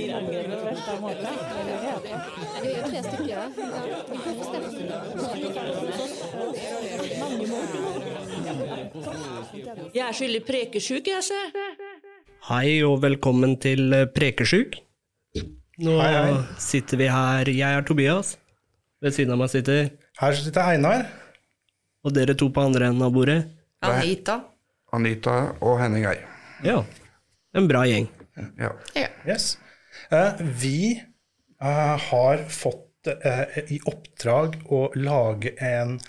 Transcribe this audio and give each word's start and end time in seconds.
De 0.00 0.12
angrer 0.16 0.46
på 0.48 0.58
verste 0.64 0.92
måte. 1.00 1.30
Vi 2.64 2.70
er 2.72 2.86
tre 2.86 3.00
stykker. 3.04 3.28
Ja. 3.28 3.42
Vi 3.52 5.48
kan 5.56 5.66
få 8.94 9.12
Jeg 9.92 10.04
er 10.06 10.16
skyldig 10.16 10.40
prekesjuk, 10.48 11.10
jeg, 11.10 11.26
ser. 11.26 11.52
Hei 12.48 12.80
og 12.86 13.02
velkommen 13.04 13.58
til 13.60 13.92
eh, 13.92 14.06
Prekesjuk. 14.08 14.80
Nå 15.84 16.00
Hei, 16.00 16.10
hei. 16.16 16.34
sitter 16.60 17.00
vi 17.00 17.08
her, 17.12 17.52
jeg 17.52 17.68
er 17.68 17.84
Tobias. 17.84 18.34
Ved 19.04 19.16
siden 19.16 19.36
av 19.36 19.42
meg 19.42 19.52
sitter 19.52 19.90
Her 20.20 20.36
sitter 20.36 20.72
Einar. 20.72 21.04
Og 22.04 22.16
dere 22.16 22.36
to 22.36 22.48
på 22.48 22.64
andre 22.64 22.88
enden 22.88 23.04
av 23.04 23.12
bordet. 23.12 23.42
Anita. 23.84 24.40
Anita 24.96 25.40
og 25.60 25.76
Henning 25.82 26.08
Eir. 26.08 26.24
Ja, 26.64 26.80
en 27.56 27.68
bra 27.68 27.84
gjeng. 27.88 28.08
Ja. 28.56 28.72
Yes. 29.28 29.58
Eh, 30.10 30.40
vi 30.62 31.02
eh, 31.62 31.98
har 32.10 32.44
fått 32.50 33.06
eh, 33.06 33.58
i 33.70 33.78
oppdrag 33.86 34.56
å 34.66 34.88
lage 34.98 35.52
en 35.62 36.00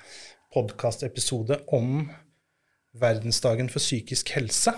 podkastepisode 0.53 1.59
om 1.77 2.07
verdensdagen 2.97 3.69
for 3.71 3.79
psykisk 3.83 4.33
helse. 4.35 4.73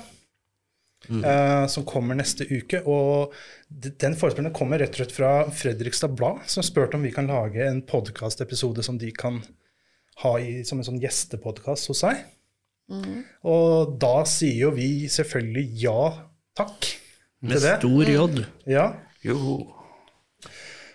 eh, 1.23 1.67
som 1.67 1.83
kommer 1.87 2.15
neste 2.15 2.45
uke. 2.47 2.79
Og 2.87 3.33
den 3.69 4.15
forespørselen 4.15 4.53
kommer 4.55 4.79
rett 4.79 4.93
og 4.95 5.01
slett 5.01 5.15
fra 5.15 5.31
Fredrikstad 5.51 6.13
Blad, 6.15 6.43
som 6.47 6.63
spurte 6.63 6.95
om 6.99 7.03
vi 7.03 7.11
kan 7.11 7.27
lage 7.27 7.63
en 7.65 7.81
podkastepisode 7.87 8.83
som 8.83 8.99
de 8.99 9.09
kan 9.11 9.41
ha 10.23 10.35
i, 10.39 10.61
som 10.67 10.79
en 10.79 10.87
sånn 10.87 11.01
gjestepodkast 11.03 11.89
hos 11.91 12.03
seg. 12.05 12.21
Og 13.47 13.95
da 13.99 14.25
sier 14.27 14.65
jo 14.67 14.71
vi 14.75 15.07
selvfølgelig 15.09 15.63
ja 15.81 16.01
takk 16.55 16.89
Med 17.41 17.59
stor 17.63 18.11
J. 18.11 18.43
Ja. 18.69 18.85
Joho. 19.23 19.61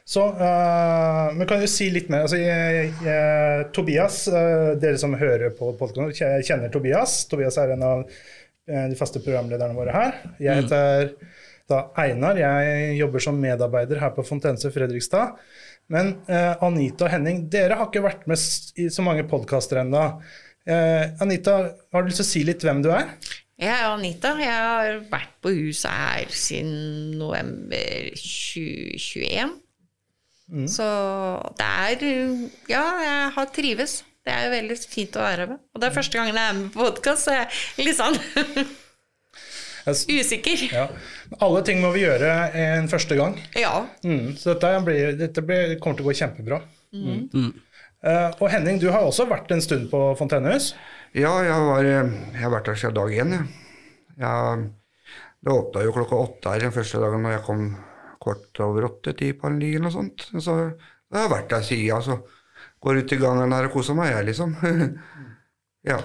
Så 0.08 0.24
uh, 0.24 1.38
Vi 1.38 1.46
kan 1.48 1.60
jo 1.60 1.68
si 1.68 1.90
litt 1.92 2.08
mer. 2.08 2.24
Altså, 2.24 2.38
jeg, 2.40 2.92
jeg, 3.04 3.66
Tobias, 3.76 4.22
uh, 4.32 4.72
dere 4.80 5.00
som 5.00 5.16
hører 5.20 5.52
på 5.56 5.74
podkasten, 5.76 6.40
kjenner 6.48 6.72
Tobias. 6.72 7.20
Tobias 7.28 7.58
er 7.60 7.74
en 7.74 7.84
av 7.84 8.06
eh, 8.06 8.86
de 8.88 8.96
faste 8.96 9.20
programlederne 9.24 9.76
våre 9.76 9.92
her. 9.92 10.16
Jeg 10.40 10.62
heter 10.62 11.12
da 11.68 11.82
Einar. 12.00 12.40
Jeg 12.40 12.96
jobber 13.02 13.24
som 13.26 13.36
medarbeider 13.42 14.00
her 14.00 14.14
på 14.16 14.24
Fontense 14.24 14.72
Fredrikstad. 14.72 15.36
Men 15.92 16.14
uh, 16.30 16.54
Anita 16.64 17.04
og 17.04 17.12
Henning, 17.12 17.44
dere 17.52 17.76
har 17.76 17.90
ikke 17.90 18.06
vært 18.08 18.24
med 18.28 18.80
i 18.80 18.88
så 18.92 19.04
mange 19.04 19.28
podkaster 19.28 19.84
ennå. 19.84 20.10
Anita, 20.68 21.52
har 21.96 22.02
du 22.04 22.10
lyst 22.10 22.20
til 22.20 22.26
å 22.26 22.28
si 22.28 22.40
litt 22.44 22.64
hvem 22.64 22.82
du 22.84 22.90
er? 22.92 23.06
Jeg 23.58 23.74
er 23.74 23.88
Anita. 23.90 24.36
Jeg 24.38 24.54
har 24.54 25.00
vært 25.10 25.32
på 25.42 25.50
huset 25.50 25.90
her 25.90 26.28
siden 26.30 27.16
november 27.18 28.12
2021. 28.14 29.56
Så 30.70 30.86
det 31.58 31.66
er 31.66 32.04
Ja, 32.70 32.84
jeg 33.02 33.32
har 33.34 33.50
trives. 33.54 34.04
Det 34.24 34.32
er 34.34 34.44
jo 34.46 34.52
veldig 34.52 34.76
fint 34.88 35.16
å 35.16 35.24
være 35.24 35.46
med. 35.50 35.58
Og 35.74 35.80
det 35.80 35.88
er 35.88 35.96
første 35.96 36.20
gangen 36.20 36.36
jeg 36.38 36.50
er 36.52 36.56
med 36.60 36.70
på 36.72 36.84
podkast, 36.84 37.26
så 37.26 37.34
jeg 37.34 37.48
er 37.48 37.84
litt 37.88 37.98
sånn 37.98 38.16
usikker. 39.88 40.64
Ja. 40.70 40.86
Alle 41.42 41.62
ting 41.66 41.80
må 41.82 41.90
vi 41.94 42.04
gjøre 42.04 42.32
en 42.62 42.88
første 42.92 43.16
gang. 43.18 43.38
Ja. 43.58 43.86
Mm, 44.04 44.36
så 44.38 44.52
dette, 44.54 44.74
blir, 44.84 45.16
dette 45.18 45.44
blir, 45.44 45.78
kommer 45.80 45.98
til 45.98 46.06
å 46.06 46.10
gå 46.12 46.18
kjempebra. 46.20 46.60
Mm. 46.92 47.52
Eh, 48.06 48.30
og 48.38 48.48
Henning, 48.52 48.78
du 48.80 48.88
har 48.94 49.04
også 49.06 49.26
vært 49.28 49.50
en 49.54 49.62
stund 49.64 49.88
på 49.92 50.00
Fontenehus. 50.18 50.72
Ja, 51.16 51.32
jeg, 51.44 51.68
var, 51.68 51.86
jeg 51.88 52.42
har 52.42 52.52
vært 52.52 52.70
der 52.70 52.78
siden 52.78 52.98
dag 52.98 53.14
én. 53.16 53.36
Det 55.38 55.54
åpna 55.54 55.84
jo 55.86 55.94
klokka 55.94 56.18
åtte 56.18 56.52
her 56.52 56.66
den 56.66 56.74
første 56.74 57.00
dagen 57.02 57.22
når 57.24 57.36
jeg 57.36 57.46
kom 57.46 57.68
kort 58.22 58.62
over 58.64 58.88
åtte-ti 58.90 59.32
på 59.38 59.48
en 59.48 59.60
eller 59.60 59.86
noe 59.86 59.94
sånt. 59.94 60.28
Så 60.34 60.56
jeg 60.58 61.18
har 61.18 61.30
vært 61.32 61.52
der 61.52 61.66
siden. 61.66 62.04
Så 62.04 62.18
går 62.82 63.02
ut 63.02 63.12
i 63.14 63.20
gangen 63.20 63.54
her 63.54 63.68
og 63.68 63.74
koser 63.74 63.96
meg, 63.98 64.12
jeg, 64.14 64.30
liksom. 64.30 64.56
ja. 65.90 66.00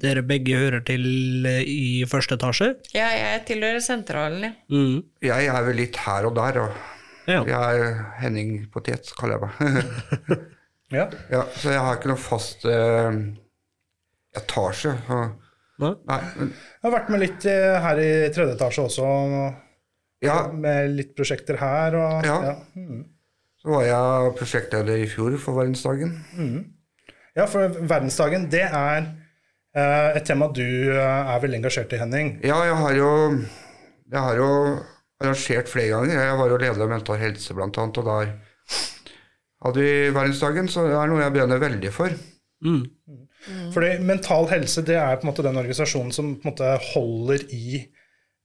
Dere 0.00 0.22
begge 0.24 0.56
hører 0.56 0.80
til 0.86 1.44
eh, 1.48 1.60
i 1.68 2.04
første 2.08 2.38
etasje. 2.38 2.70
ja, 2.96 3.10
jeg 3.12 3.44
tilhører 3.50 3.82
sentralen, 3.84 4.46
ja. 4.46 4.52
Mm. 4.72 5.02
Jeg 5.24 5.48
er 5.52 5.66
vel 5.66 5.80
litt 5.82 5.98
her 6.06 6.28
og 6.28 6.36
der. 6.38 6.62
Og 6.64 6.93
Ja. 7.26 7.40
jeg 7.48 7.80
er 7.80 8.02
Henning 8.20 8.66
Potet, 8.72 9.12
kaller 9.18 9.38
jeg 9.38 9.46
meg. 9.48 10.44
Ja. 10.92 11.08
ja, 11.32 11.40
så 11.56 11.72
jeg 11.72 11.80
har 11.80 11.96
ikke 11.96 12.10
noe 12.12 12.20
fast 12.20 12.62
uh, 12.68 13.08
etasje. 14.36 14.92
Så. 15.08 15.16
Nei? 15.82 15.90
Nei, 16.06 16.18
Jeg 16.44 16.84
har 16.84 16.92
vært 16.94 17.08
med 17.10 17.22
litt 17.24 17.46
eh, 17.50 17.78
her 17.82 17.98
i 17.98 18.10
tredje 18.34 18.54
etasje 18.54 18.84
også, 18.84 19.08
ja, 20.22 20.36
med 20.52 20.92
litt 20.94 21.10
prosjekter 21.16 21.58
her. 21.58 21.96
Og, 21.98 22.28
Ja. 22.28 22.36
Ja. 22.52 22.54
Mm. 22.78 23.02
så 23.58 23.72
var 23.74 23.88
jeg 23.88 24.36
prosjektleder 24.38 25.02
i 25.02 25.10
fjor 25.10 25.34
for 25.42 25.58
verdensdagen. 25.58 26.14
ja, 27.34 27.48
for 27.50 27.74
verdensdagen, 27.80 28.46
det 28.52 28.66
er 28.68 29.08
uh, 29.08 30.10
et 30.14 30.22
tema 30.28 30.52
du 30.54 30.62
uh, 30.94 31.32
er 31.32 31.42
veldig 31.42 31.62
engasjert 31.64 31.96
i, 31.96 32.02
Henning. 32.04 32.36
Ja, 32.44 32.60
jeg 32.68 32.78
har 32.84 32.98
jo, 33.00 33.10
jeg 34.12 34.20
har 34.28 34.38
jo 34.44 34.50
arrangert 35.22 35.70
flere 35.70 35.92
ganger. 35.94 36.20
Jeg 36.26 36.38
var 36.40 36.52
jo 36.52 36.60
leder 36.60 36.84
av 36.84 36.92
Mental 36.92 37.20
Helse 37.20 37.56
blant 37.56 37.78
annet, 37.80 38.00
og 38.02 38.08
der 38.10 38.32
hadde 39.64 39.80
vi 39.80 39.92
verdensdagen, 40.12 40.68
så 40.68 40.86
det 40.88 40.96
er 40.98 41.10
noe 41.10 41.22
jeg 41.22 41.34
brenner 41.36 41.62
veldig 41.62 41.92
for. 41.94 42.14
Mm. 42.64 42.82
Fordi 43.74 43.90
Mental 44.04 44.48
Helse 44.50 44.84
det 44.86 44.96
er 44.96 45.18
på 45.20 45.26
en 45.26 45.32
måte 45.32 45.44
den 45.44 45.60
organisasjonen 45.60 46.14
som 46.16 46.34
på 46.38 46.48
en 46.48 46.52
måte 46.54 46.72
holder 46.92 47.44
i 47.52 47.84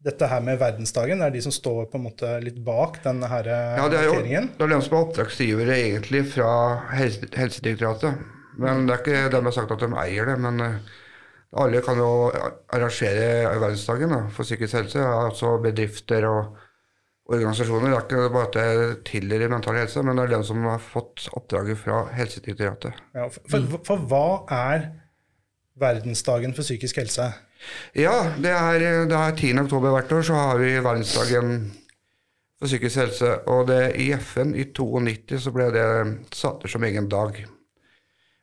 dette 0.04 0.28
her 0.32 0.44
med 0.44 0.60
verdensdagen. 0.62 1.20
Det 1.20 1.28
er 1.28 1.36
de 1.36 1.44
som 1.44 1.54
står 1.56 1.90
på 1.92 2.00
en 2.00 2.06
måte 2.08 2.32
litt 2.44 2.60
bak 2.64 3.02
denne 3.04 3.28
her 3.32 3.48
eh, 3.52 3.78
Ja, 3.82 3.88
det 3.92 4.00
er 4.00 4.08
jo 4.08 4.16
markeringen. 4.16 4.50
det 4.56 4.66
er 4.66 4.72
de 4.72 4.80
som 4.86 4.96
er 4.96 5.02
oppdragsgivere 5.04 5.76
egentlig 5.76 6.24
fra 6.32 6.52
helse, 6.96 7.28
Helsedirektoratet. 7.36 8.22
Men 8.60 8.88
det 8.88 8.96
er 8.96 9.04
ikke 9.04 9.26
dem 9.32 9.40
som 9.44 9.52
har 9.52 9.58
sagt 9.58 9.76
at 9.76 9.84
de 9.84 9.90
eier 10.04 10.32
det. 10.32 10.38
Men 10.40 10.64
eh, 10.64 10.78
alle 11.58 11.82
kan 11.82 11.98
jo 11.98 12.30
arrangere 12.30 13.50
verdensdagen 13.58 14.12
da, 14.14 14.20
for 14.34 14.46
psykisk 14.46 14.78
helse. 14.78 15.02
Altså 15.02 15.56
bedrifter 15.64 16.28
og 16.30 16.58
organisasjoner. 17.30 17.90
Det 17.90 17.98
er 17.98 18.06
ikke 18.06 18.30
bare 18.34 18.48
at 18.50 18.58
det 18.58 19.04
tilhører 19.10 19.52
mental 19.52 19.78
helse, 19.82 20.04
men 20.06 20.18
det 20.18 20.28
er 20.28 20.36
den 20.36 20.46
som 20.46 20.64
har 20.70 20.82
fått 20.84 21.28
oppdraget 21.38 21.82
fra 21.82 22.04
Helsedirektoratet. 22.14 23.02
Ja, 23.18 23.28
for, 23.34 23.44
for, 23.50 23.84
for 23.88 24.10
hva 24.10 24.26
er 24.54 24.90
verdensdagen 25.80 26.54
for 26.58 26.66
psykisk 26.66 27.02
helse? 27.02 27.32
Ja, 27.98 28.16
det 28.40 28.54
er, 28.54 28.80
det 29.10 29.18
er 29.18 29.36
10. 29.36 29.54
oktober 29.66 29.94
hvert 29.96 30.12
år, 30.16 30.26
så 30.26 30.38
har 30.38 30.62
vi 30.62 30.74
verdensdagen 30.78 31.56
for 32.60 32.70
psykisk 32.70 33.02
helse. 33.02 33.34
Og 33.52 33.68
det, 33.70 33.82
i 34.02 34.12
FN 34.18 34.54
i 34.54 34.70
92 34.76 35.42
så 35.46 35.56
ble 35.56 35.70
det 35.76 35.88
satt 36.36 36.66
som 36.70 36.86
egen 36.88 37.10
dag. 37.12 37.42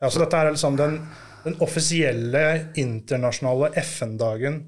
Ja, 0.03 0.11
så 0.11 0.21
dette 0.21 0.37
er 0.37 0.53
liksom 0.53 0.77
den, 0.79 0.99
den 1.47 1.61
offisielle 1.63 2.43
internasjonale 2.75 3.71
FN-dagen 3.83 4.61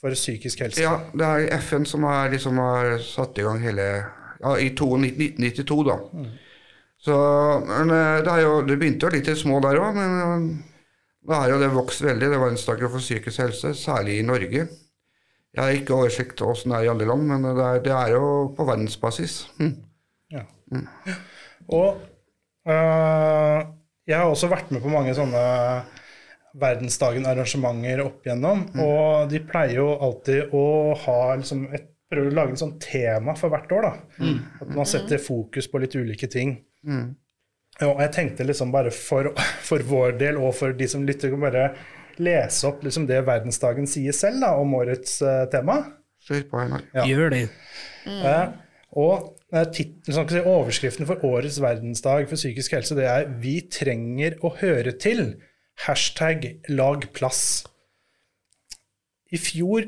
for 0.00 0.12
psykisk 0.14 0.60
helse. 0.66 0.82
Ja, 0.84 0.98
det 1.16 1.26
er 1.26 1.60
FN 1.64 1.86
som 1.88 2.04
har, 2.04 2.28
liksom 2.32 2.60
har 2.60 2.98
satt 3.04 3.38
i 3.40 3.46
gang 3.46 3.62
hele 3.64 3.88
Ja, 4.36 4.50
i 4.60 4.66
1992, 4.68 5.76
da. 5.88 5.94
Så 7.00 7.14
men 7.64 7.90
eh, 7.90 8.18
det, 8.20 8.32
er 8.32 8.42
jo, 8.44 8.58
det 8.68 8.76
begynte 8.76 9.08
jo 9.08 9.12
litt 9.14 9.30
i 9.32 9.36
små 9.38 9.62
der 9.64 9.78
òg, 9.80 9.96
men 9.96 10.16
eh, 10.20 10.74
det 11.26 11.38
har 11.40 11.52
jo 11.54 11.60
det 11.62 11.70
vokst 11.72 12.04
veldig. 12.04 12.28
Det 12.28 12.36
var 12.36 12.36
en 12.36 12.52
verdensdagen 12.52 12.92
for 12.92 13.04
psykisk 13.04 13.40
helse, 13.40 13.72
særlig 13.74 14.18
i 14.20 14.26
Norge. 14.26 14.66
Jeg 15.56 15.62
har 15.62 15.72
ikke 15.72 15.96
oversikt 15.96 16.42
over 16.44 16.52
åssen 16.52 16.74
det 16.74 16.82
er 16.82 16.84
i 16.84 16.90
alle 16.92 17.08
land, 17.08 17.24
men 17.30 17.48
det 17.48 17.64
er, 17.64 17.80
det 17.86 17.94
er 17.96 18.12
jo 18.12 18.26
på 18.58 18.68
verdensbasis. 18.68 19.38
Mm. 19.56 19.72
Ja. 20.36 20.44
Og 21.72 21.96
øh, 22.68 23.60
jeg 24.06 24.18
har 24.18 24.28
også 24.28 24.52
vært 24.52 24.70
med 24.70 24.84
på 24.84 24.92
mange 24.92 25.16
sånne 25.16 25.46
verdensdagen-arrangementer 26.60 28.00
opp 28.04 28.26
igjennom, 28.26 28.64
og 28.80 29.28
de 29.32 29.42
pleier 29.44 29.80
jo 29.80 29.90
alltid 30.06 30.54
å 30.56 30.64
ha 31.04 31.20
liksom 31.36 31.66
et 31.76 31.92
prøver 32.06 32.30
å 32.30 32.36
lage 32.36 32.54
en 32.54 32.60
sånn 32.60 32.76
tema 32.82 33.34
for 33.38 33.52
hvert 33.52 33.72
år. 33.74 33.86
da. 33.86 34.26
At 34.62 34.74
man 34.74 34.88
setter 34.88 35.22
fokus 35.22 35.66
på 35.70 35.80
litt 35.82 35.96
ulike 35.98 36.28
ting. 36.30 36.58
Og 37.84 38.00
jeg 38.00 38.12
tenkte 38.14 38.46
liksom 38.46 38.72
bare 38.72 38.92
for, 38.94 39.32
for 39.68 39.84
vår 39.84 40.16
del, 40.20 40.38
og 40.40 40.54
for 40.56 40.76
de 40.76 40.88
som 40.88 41.04
lytter, 41.06 41.32
kan 41.34 41.42
bare 41.42 41.70
lese 42.22 42.64
opp 42.68 42.84
liksom 42.86 43.04
det 43.08 43.18
verdensdagen 43.26 43.88
sier 43.90 44.14
selv 44.16 44.40
da, 44.40 44.54
om 44.56 44.76
årets 44.78 45.18
uh, 45.20 45.44
tema. 45.52 45.82
Kjør 46.26 46.46
på, 46.50 46.62
Einar. 46.62 46.86
Ja. 46.96 47.04
Gjør 47.06 47.34
det. 47.34 47.42
Eh, 48.06 48.46
og 48.96 49.36
eh, 49.52 49.66
titlen, 49.74 50.14
sånn 50.14 50.30
si, 50.30 50.40
overskriften 50.40 51.06
for 51.06 51.22
årets 51.28 51.58
verdensdag 51.62 52.26
for 52.30 52.40
psykisk 52.40 52.74
helse, 52.74 52.96
det 52.98 53.04
er 53.06 53.28
'Vi 53.28 53.60
trenger 53.70 54.38
å 54.42 54.50
høre 54.58 54.96
til'. 54.96 55.36
Hashtag 55.84 56.60
'lag 56.68 57.12
plass'. 57.12 57.66
I 59.30 59.38
fjor 59.38 59.84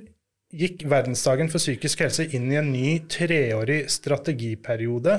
gikk 0.49 0.85
verdensdagen 0.89 1.51
for 1.53 1.61
psykisk 1.61 2.03
helse 2.05 2.25
inn 2.37 2.51
i 2.53 2.59
en 2.61 2.71
ny 2.73 2.99
treårig 3.11 3.83
strategiperiode, 3.93 5.19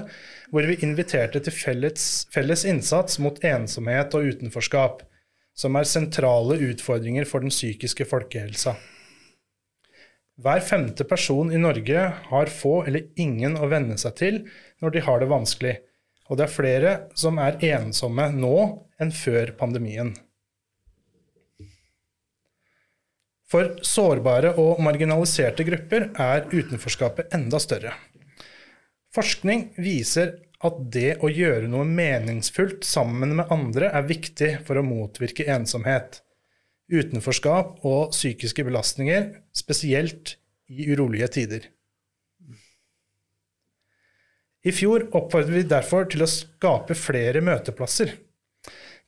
hvor 0.50 0.68
vi 0.70 0.78
inviterte 0.86 1.42
til 1.46 1.54
felles, 1.54 2.06
felles 2.34 2.66
innsats 2.66 3.20
mot 3.22 3.38
ensomhet 3.46 4.16
og 4.18 4.30
utenforskap, 4.32 5.04
som 5.54 5.76
er 5.76 5.90
sentrale 5.90 6.58
utfordringer 6.70 7.28
for 7.30 7.46
den 7.46 7.54
psykiske 7.54 8.08
folkehelsa. 8.10 8.78
Hver 10.40 10.64
femte 10.64 11.04
person 11.04 11.52
i 11.52 11.60
Norge 11.60 12.06
har 12.30 12.54
få 12.54 12.86
eller 12.88 13.10
ingen 13.20 13.58
å 13.60 13.68
venne 13.68 13.98
seg 14.00 14.16
til 14.16 14.42
når 14.80 14.96
de 14.96 15.04
har 15.04 15.20
det 15.20 15.30
vanskelig, 15.30 15.76
og 16.30 16.40
det 16.40 16.46
er 16.46 16.54
flere 16.54 16.96
som 17.18 17.42
er 17.44 17.60
ensomme 17.74 18.30
nå 18.32 18.56
enn 19.02 19.12
før 19.12 19.52
pandemien. 19.60 20.14
For 23.50 23.80
sårbare 23.82 24.54
og 24.62 24.78
marginaliserte 24.86 25.66
grupper 25.66 26.12
er 26.22 26.46
utenforskapet 26.52 27.34
enda 27.34 27.58
større. 27.62 27.96
Forskning 29.16 29.72
viser 29.82 30.36
at 30.66 30.78
det 30.94 31.16
å 31.24 31.32
gjøre 31.32 31.70
noe 31.72 31.88
meningsfullt 31.88 32.86
sammen 32.86 33.34
med 33.40 33.50
andre 33.54 33.90
er 33.96 34.06
viktig 34.06 34.52
for 34.68 34.78
å 34.78 34.86
motvirke 34.86 35.48
ensomhet, 35.50 36.20
utenforskap 36.92 37.82
og 37.88 38.14
psykiske 38.14 38.66
belastninger, 38.68 39.32
spesielt 39.56 40.36
i 40.70 40.92
urolige 40.92 41.32
tider. 41.40 41.68
I 44.62 44.74
fjor 44.76 45.08
oppfordret 45.16 45.56
vi 45.56 45.70
derfor 45.72 46.06
til 46.12 46.26
å 46.26 46.30
skape 46.30 46.98
flere 46.98 47.42
møteplasser. 47.42 48.12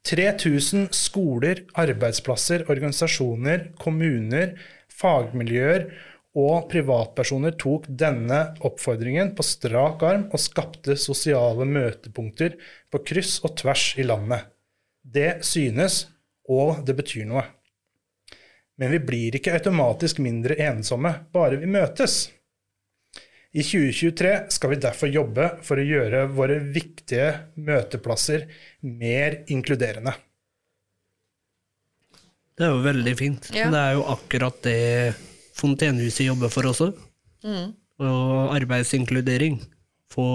3000 0.08 0.90
skoler, 0.96 1.66
arbeidsplasser, 1.78 2.66
organisasjoner, 2.72 3.68
kommuner, 3.80 4.56
fagmiljøer 4.92 5.86
og 6.42 6.70
privatpersoner 6.72 7.58
tok 7.60 7.88
denne 7.88 8.40
oppfordringen 8.64 9.34
på 9.36 9.46
strak 9.46 10.04
arm 10.08 10.28
og 10.32 10.40
skapte 10.40 10.96
sosiale 11.00 11.68
møtepunkter 11.68 12.56
på 12.92 13.04
kryss 13.08 13.40
og 13.44 13.58
tvers 13.60 13.92
i 14.00 14.08
landet. 14.08 14.48
Det 15.02 15.42
synes, 15.46 16.06
og 16.48 16.86
det 16.88 16.96
betyr 16.96 17.28
noe. 17.28 17.44
Men 18.80 18.94
vi 18.96 19.02
blir 19.04 19.36
ikke 19.38 19.54
automatisk 19.58 20.22
mindre 20.24 20.56
ensomme 20.64 21.12
bare 21.36 21.60
vi 21.62 21.70
møtes. 21.70 22.30
I 23.52 23.64
2023 23.64 24.46
skal 24.56 24.72
vi 24.72 24.80
derfor 24.80 25.12
jobbe 25.12 25.48
for 25.68 25.80
å 25.80 25.84
gjøre 25.84 26.24
våre 26.32 26.62
viktige 26.72 27.34
møteplasser 27.60 28.46
mer 28.88 29.42
inkluderende. 29.52 30.14
Det 32.56 32.68
er 32.68 32.72
jo 32.72 32.86
veldig 32.86 33.16
fint. 33.20 33.50
Ja. 33.56 33.68
Det 33.74 33.82
er 33.82 33.98
jo 33.98 34.08
akkurat 34.14 34.64
det 34.64 34.80
Fontenehuset 35.58 36.30
jobber 36.30 36.52
for 36.54 36.70
også. 36.72 36.92
Mm. 37.44 37.76
Og 38.02 38.56
arbeidsinkludering. 38.56 39.60
Få 40.12 40.26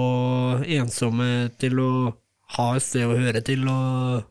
ensomme 0.77 1.49
til 1.61 1.81
å 1.81 1.91
ha 2.57 2.71
et 2.77 2.85
sted 2.85 3.09
å 3.09 3.17
høre 3.17 3.41
til 3.45 3.65
og 3.69 4.27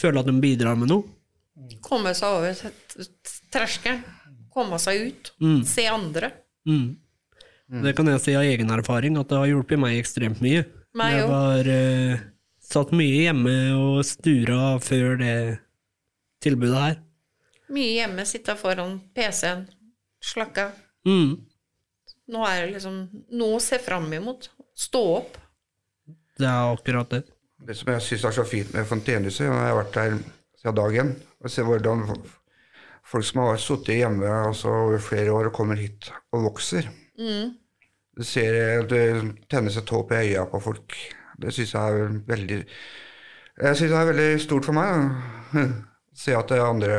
føle 0.00 0.22
at 0.22 0.30
de 0.30 0.34
bidrar 0.42 0.78
med 0.78 0.92
noe. 0.94 1.10
Komme 1.82 2.14
seg 2.14 2.38
over 2.38 3.08
terskelen. 3.54 4.02
Komme 4.54 4.78
seg 4.78 5.08
ut. 5.08 5.32
Se 5.66 5.88
andre. 5.90 6.30
Mm. 6.70 6.94
Det 7.72 7.94
kan 7.96 8.08
jeg 8.10 8.20
si 8.20 8.34
av 8.36 8.44
egen 8.44 8.72
erfaring, 8.74 9.16
at 9.16 9.30
det 9.30 9.38
har 9.40 9.48
hjulpet 9.48 9.80
meg 9.80 9.96
ekstremt 9.96 10.42
mye. 10.44 10.64
Meg 10.94 11.14
jeg 11.16 11.28
var 11.30 11.70
eh, 11.70 12.24
satt 12.60 12.92
mye 12.94 13.22
hjemme 13.24 13.54
og 13.78 14.02
stura 14.06 14.76
før 14.84 15.16
det 15.20 15.36
tilbudet 16.44 16.82
her. 16.82 16.98
Mye 17.72 17.94
hjemme, 17.96 18.26
sitta 18.28 18.54
foran 18.58 18.98
PC-en, 19.16 19.64
slakka. 20.22 20.68
Mm. 21.08 21.40
Nå 22.34 22.44
er 22.48 22.66
det 22.66 22.74
liksom 22.76 22.98
noe 23.36 23.58
å 23.58 23.62
se 23.64 23.78
fram 23.82 24.10
imot. 24.12 24.50
Stå 24.76 25.02
opp. 25.16 25.38
Det 26.36 26.48
er 26.48 26.74
akkurat 26.74 27.16
det. 27.16 27.22
Det 27.64 27.76
som 27.78 27.94
jeg 27.94 28.04
syns 28.04 28.26
er 28.28 28.36
så 28.36 28.44
fint 28.44 28.74
med 28.76 28.84
Fontenehuset, 28.88 29.46
jeg 29.46 29.54
har 29.54 29.78
vært 29.78 29.96
der 29.96 30.18
siden 30.60 30.76
dag 30.76 30.98
én, 31.00 31.14
og 31.40 31.52
ser 31.52 31.68
hvordan 31.68 32.04
folk 33.08 33.26
som 33.28 33.40
har 33.44 33.60
sittet 33.62 34.02
hjemme 34.02 34.28
altså, 34.50 34.72
over 34.84 35.00
flere 35.00 35.32
år 35.32 35.48
og 35.48 35.56
kommer 35.56 35.80
hit 35.80 36.10
og 36.34 36.44
vokser 36.50 36.90
Du 38.14 38.24
ser 38.24 38.86
det 38.90 39.04
tennes 39.50 39.76
et 39.76 39.90
håp 39.90 40.12
i 40.14 40.20
øya 40.22 40.46
på 40.50 40.60
folk. 40.62 40.96
Det 41.40 41.52
syns 41.54 41.74
jeg 41.74 42.00
er 42.00 42.18
veldig 42.28 42.58
Jeg 42.62 43.76
syns 43.78 43.90
det 43.90 43.98
er 43.98 44.10
veldig 44.10 44.28
stort 44.42 44.66
for 44.68 44.76
meg 44.76 44.92
å 45.54 45.64
se 46.24 46.34
at 46.34 46.50
det 46.50 46.60
andre 46.62 46.98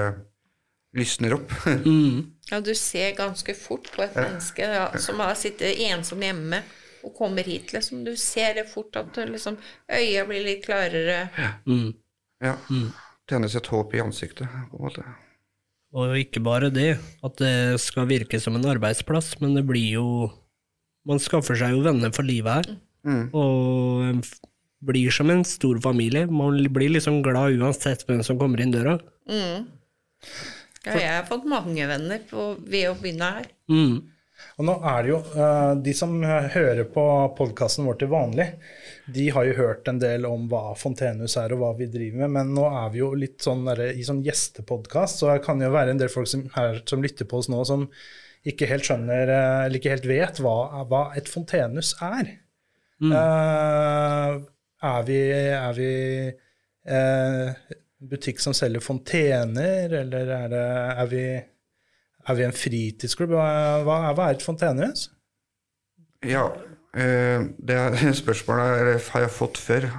lysner 0.96 1.38
opp. 1.40 1.52
Mm. 1.86 2.32
Ja, 2.52 2.60
du 2.62 2.76
ser 2.78 3.16
ganske 3.18 3.56
fort 3.58 3.88
på 3.96 4.04
et 4.04 4.16
menneske 4.16 4.68
ja, 4.70 4.90
som 5.02 5.20
har 5.24 5.34
sittet 5.34 5.80
ensom 5.88 6.22
hjemme 6.22 6.60
og 7.06 7.16
kommer 7.18 7.44
hit, 7.44 7.74
liksom. 7.74 8.04
Du 8.06 8.14
ser 8.18 8.54
det 8.54 8.68
fort 8.70 8.96
at 9.02 9.18
liksom, 9.30 9.58
øya 9.90 10.26
blir 10.30 10.46
litt 10.46 10.62
klarere. 10.66 11.26
Mm. 11.66 11.90
Ja. 12.46 12.54
Tennes 13.30 13.58
et 13.58 13.70
håp 13.74 13.94
i 13.98 14.02
ansiktet, 14.04 14.46
på 14.70 14.78
en 14.78 14.86
måte. 14.86 15.06
Og 15.96 16.18
ikke 16.20 16.42
bare 16.44 16.72
det, 16.74 16.98
at 17.24 17.38
det 17.40 17.80
skal 17.84 18.10
virke 18.10 18.40
som 18.44 18.58
en 18.58 18.68
arbeidsplass, 18.74 19.38
men 19.40 19.56
det 19.56 19.64
blir 19.68 19.96
jo 20.00 20.08
Man 21.06 21.22
skaffer 21.22 21.54
seg 21.54 21.76
jo 21.76 21.84
venner 21.86 22.10
for 22.10 22.26
livet 22.26 22.50
her. 22.50 22.78
Mm. 23.06 23.26
Og 23.38 24.26
blir 24.86 25.14
som 25.14 25.30
en 25.30 25.44
stor 25.46 25.78
familie. 25.84 26.26
Man 26.26 26.58
blir 26.74 26.96
liksom 26.96 27.20
glad 27.26 27.60
uansett 27.60 28.02
hvem 28.08 28.24
som 28.26 28.40
kommer 28.42 28.64
inn 28.64 28.74
døra. 28.74 28.98
Ja, 30.86 30.98
jeg 30.98 31.12
har 31.12 31.28
fått 31.30 31.46
mange 31.50 31.86
venner 31.90 32.26
på, 32.30 32.56
ved 32.66 32.90
å 32.90 32.98
begynne 32.98 33.30
her. 33.38 33.48
Mm. 33.70 34.02
Og 34.60 34.68
nå 34.68 34.76
er 34.88 35.04
det 35.04 35.12
jo, 35.12 35.20
eh, 35.36 35.72
De 35.86 35.94
som 35.98 36.14
hører 36.24 36.84
på 36.94 37.06
podkasten 37.38 37.88
vår 37.88 38.00
til 38.02 38.12
vanlig, 38.14 38.48
de 39.12 39.28
har 39.36 39.46
jo 39.46 39.58
hørt 39.60 39.88
en 39.92 40.00
del 40.02 40.26
om 40.30 40.48
hva 40.52 40.76
Fontenehus 40.80 41.38
er 41.42 41.54
og 41.54 41.62
hva 41.62 41.72
vi 41.80 41.90
driver 41.92 42.24
med, 42.24 42.34
men 42.38 42.54
nå 42.58 42.68
er 42.70 42.94
vi 42.94 43.04
jo 43.04 43.12
litt 43.14 43.44
sånn 43.46 43.66
der, 43.68 43.84
i 43.94 44.06
sånn 44.08 44.24
gjestepodkast, 44.26 45.22
så 45.22 45.34
det 45.34 45.44
kan 45.46 45.62
jo 45.62 45.74
være 45.74 45.94
en 45.94 46.02
del 46.02 46.14
folk 46.14 46.30
som, 46.32 46.48
her, 46.56 46.82
som 46.90 47.04
lytter 47.04 47.30
på 47.30 47.42
oss 47.42 47.52
nå, 47.52 47.62
som 47.68 47.88
ikke 48.46 48.70
helt 48.70 48.88
skjønner, 48.88 49.30
eh, 49.30 49.62
eller 49.66 49.82
ikke 49.82 49.94
helt 49.98 50.10
vet 50.10 50.42
hva, 50.44 50.58
hva 50.90 51.06
et 51.18 51.30
fontenehus 51.30 51.96
er. 52.06 52.36
Eh, 53.04 54.44
er 54.86 55.08
vi, 55.08 55.20
er 55.34 55.74
vi 55.76 55.92
uh, 56.92 57.76
butikk 58.06 58.42
som 58.44 58.56
selger 58.56 58.84
fontener, 58.84 59.94
eller 60.02 60.32
er, 60.38 60.48
det, 60.52 60.64
er, 60.94 61.10
vi, 61.10 61.24
er 62.26 62.38
vi 62.38 62.46
en 62.46 62.56
fritidsklubb? 62.56 63.36
Hva, 63.36 63.48
hva, 63.86 64.30
er, 64.30 64.36
et 64.36 64.46
fontenehus? 64.46 65.10
Ja, 66.26 66.48
eh, 66.98 67.46
det 67.58 67.78
er- 67.78 68.14
spørsmålet 68.24 69.10
har 69.14 69.26
jeg 69.28 69.34
fått 69.36 69.62
før. 69.62 69.90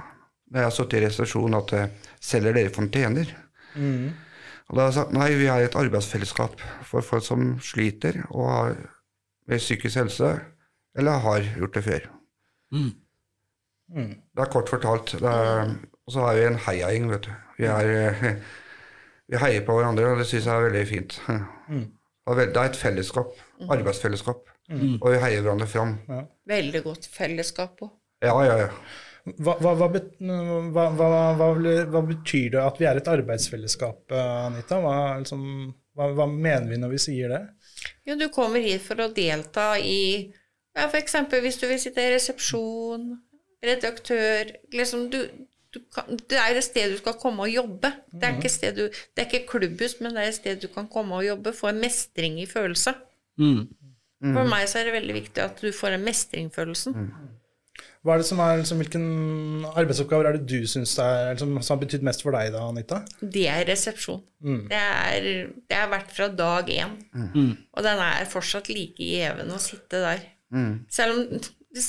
Da 0.47 0.61
jeg 0.63 0.69
har 0.69 0.75
sittet 0.75 1.01
i 1.01 1.05
resepsjon 1.05 1.57
at 1.59 1.73
eh, 1.75 1.89
selger 2.23 2.55
dere 2.55 2.73
fontener? 2.73 3.33
Og 4.67 4.75
da 4.75 4.81
har 4.83 4.89
jeg 4.91 4.97
sagt 4.99 5.15
nei, 5.15 5.29
vi 5.39 5.47
er 5.51 5.63
et 5.63 5.75
arbeidsfellesskap 5.79 6.61
for 6.87 7.05
folk 7.05 7.23
som 7.23 7.53
sliter 7.63 8.23
og 8.29 8.47
har 8.51 8.77
med 9.47 9.61
psykisk 9.63 9.95
helse, 10.01 10.31
eller 10.97 11.21
har 11.23 11.45
gjort 11.55 11.77
det 11.77 11.83
før. 11.85 12.07
Mm. 12.75 12.89
Det 14.35 14.43
er 14.43 14.49
kort 14.51 14.69
fortalt. 14.69 15.13
Er, 15.21 15.69
og 16.03 16.11
så 16.11 16.25
er 16.27 16.35
vi 16.35 16.47
en 16.49 16.59
heiagjeng, 16.65 17.05
vet 17.13 17.29
du. 17.29 17.31
Vi, 17.61 17.69
er, 17.71 18.41
vi 19.31 19.39
heier 19.39 19.63
på 19.63 19.77
hverandre, 19.77 20.09
og 20.11 20.19
det 20.19 20.27
syns 20.27 20.49
jeg 20.49 20.55
er 20.55 20.67
veldig 20.67 20.83
fint. 20.89 21.15
Det 21.27 21.77
vel- 22.35 22.53
det 22.53 22.61
er 22.61 22.71
et 22.71 22.75
fellesskap. 22.75 23.35
Arbeidsfellesskap. 23.69 24.49
Og 25.01 25.11
vi 25.13 25.19
heier 25.23 25.41
hverandre 25.41 25.67
fram. 25.67 25.97
Veldig 26.47 26.83
godt 26.83 27.07
fellesskap 27.07 27.79
òg. 27.81 27.91
Ja, 28.25 28.33
ja, 28.43 28.57
ja. 28.65 28.69
Hva, 29.37 29.57
hva, 29.59 29.73
hva, 29.75 29.87
hva, 29.91 30.85
hva, 30.95 31.47
hva, 31.91 32.01
betyr 32.07 32.53
det 32.55 32.61
at 32.63 32.77
vi 32.79 32.87
er 32.87 32.99
et 32.99 33.09
arbeidsfellesskap, 33.11 34.11
eh, 34.15 34.45
Anita? 34.47 34.79
Hva, 34.79 34.95
liksom, 35.19 35.73
hva, 35.95 36.07
hva 36.15 36.27
mener 36.31 36.69
vi 36.71 36.79
når 36.79 36.93
vi 36.95 36.99
sier 37.03 37.33
det? 37.35 37.41
Jo, 38.07 38.15
du 38.15 38.29
kommer 38.33 38.63
hit 38.63 38.85
for 38.87 39.03
å 39.03 39.09
delta 39.13 39.73
i 39.79 40.31
ja, 40.77 40.85
for 40.85 40.99
eksempel 40.99 41.41
hvis 41.41 41.57
du 41.57 41.65
vil 41.67 41.79
sitte 41.81 42.03
i 42.05 42.11
resepsjon, 42.13 43.09
redaktør 43.65 44.51
liksom 44.75 45.07
du 45.13 45.19
kan, 45.93 46.17
Det 46.29 46.37
er 46.39 46.57
et 46.57 46.65
sted 46.65 46.93
du 46.93 46.97
skal 47.01 47.17
komme 47.21 47.47
og 47.47 47.51
jobbe. 47.51 47.91
Det 48.11 48.23
er, 48.23 48.37
ikke 48.37 48.49
et 48.49 48.55
sted 48.55 48.77
du, 48.77 48.85
det 48.87 49.23
er 49.23 49.29
ikke 49.29 49.49
klubbhus, 49.51 49.97
men 50.01 50.15
det 50.15 50.23
er 50.23 50.31
et 50.31 50.39
sted 50.39 50.61
du 50.61 50.69
kan 50.73 50.87
komme 50.91 51.15
og 51.15 51.25
jobbe. 51.27 51.53
Få 51.55 51.71
en 51.73 51.81
mestring 51.83 52.39
i 52.41 52.47
følelse. 52.49 52.95
Mm. 53.37 53.65
For 54.23 54.49
meg 54.49 54.65
så 54.69 54.79
er 54.81 54.89
det 54.89 54.95
veldig 54.97 55.17
viktig 55.19 55.43
at 55.43 55.59
du 55.61 55.69
får 55.75 55.93
den 55.93 56.07
mestringfølelsen. 56.07 56.95
Hva 58.05 58.15
er 58.15 58.21
det 58.21 58.27
som 58.29 58.39
er, 58.39 58.61
liksom, 58.61 58.79
hvilken 58.79 59.05
arbeidsoppgaver 59.67 60.29
er 60.29 60.37
det 60.37 60.47
du 60.47 60.67
syns 60.69 60.93
er, 61.01 61.33
liksom, 61.33 61.57
som 61.59 61.75
har 61.75 61.81
betydd 61.81 62.05
mest 62.07 62.23
for 62.23 62.33
deg, 62.33 62.53
da, 62.53 62.63
Anita? 62.69 63.01
Det 63.19 63.45
er 63.51 63.65
resepsjon. 63.67 64.21
Det, 64.71 64.79
er, 64.79 65.49
det 65.67 65.77
har 65.77 65.89
vært 65.91 66.13
fra 66.15 66.29
dag 66.31 66.71
én. 66.71 66.93
Og 67.73 67.83
den 67.85 68.03
er 68.07 68.29
fortsatt 68.31 68.71
like 68.71 69.03
gjeven 69.03 69.51
å 69.51 69.59
sitte 69.61 70.01
der. 70.05 70.23
Selv 70.93 71.17
om 71.17 71.41
det, 71.41 71.83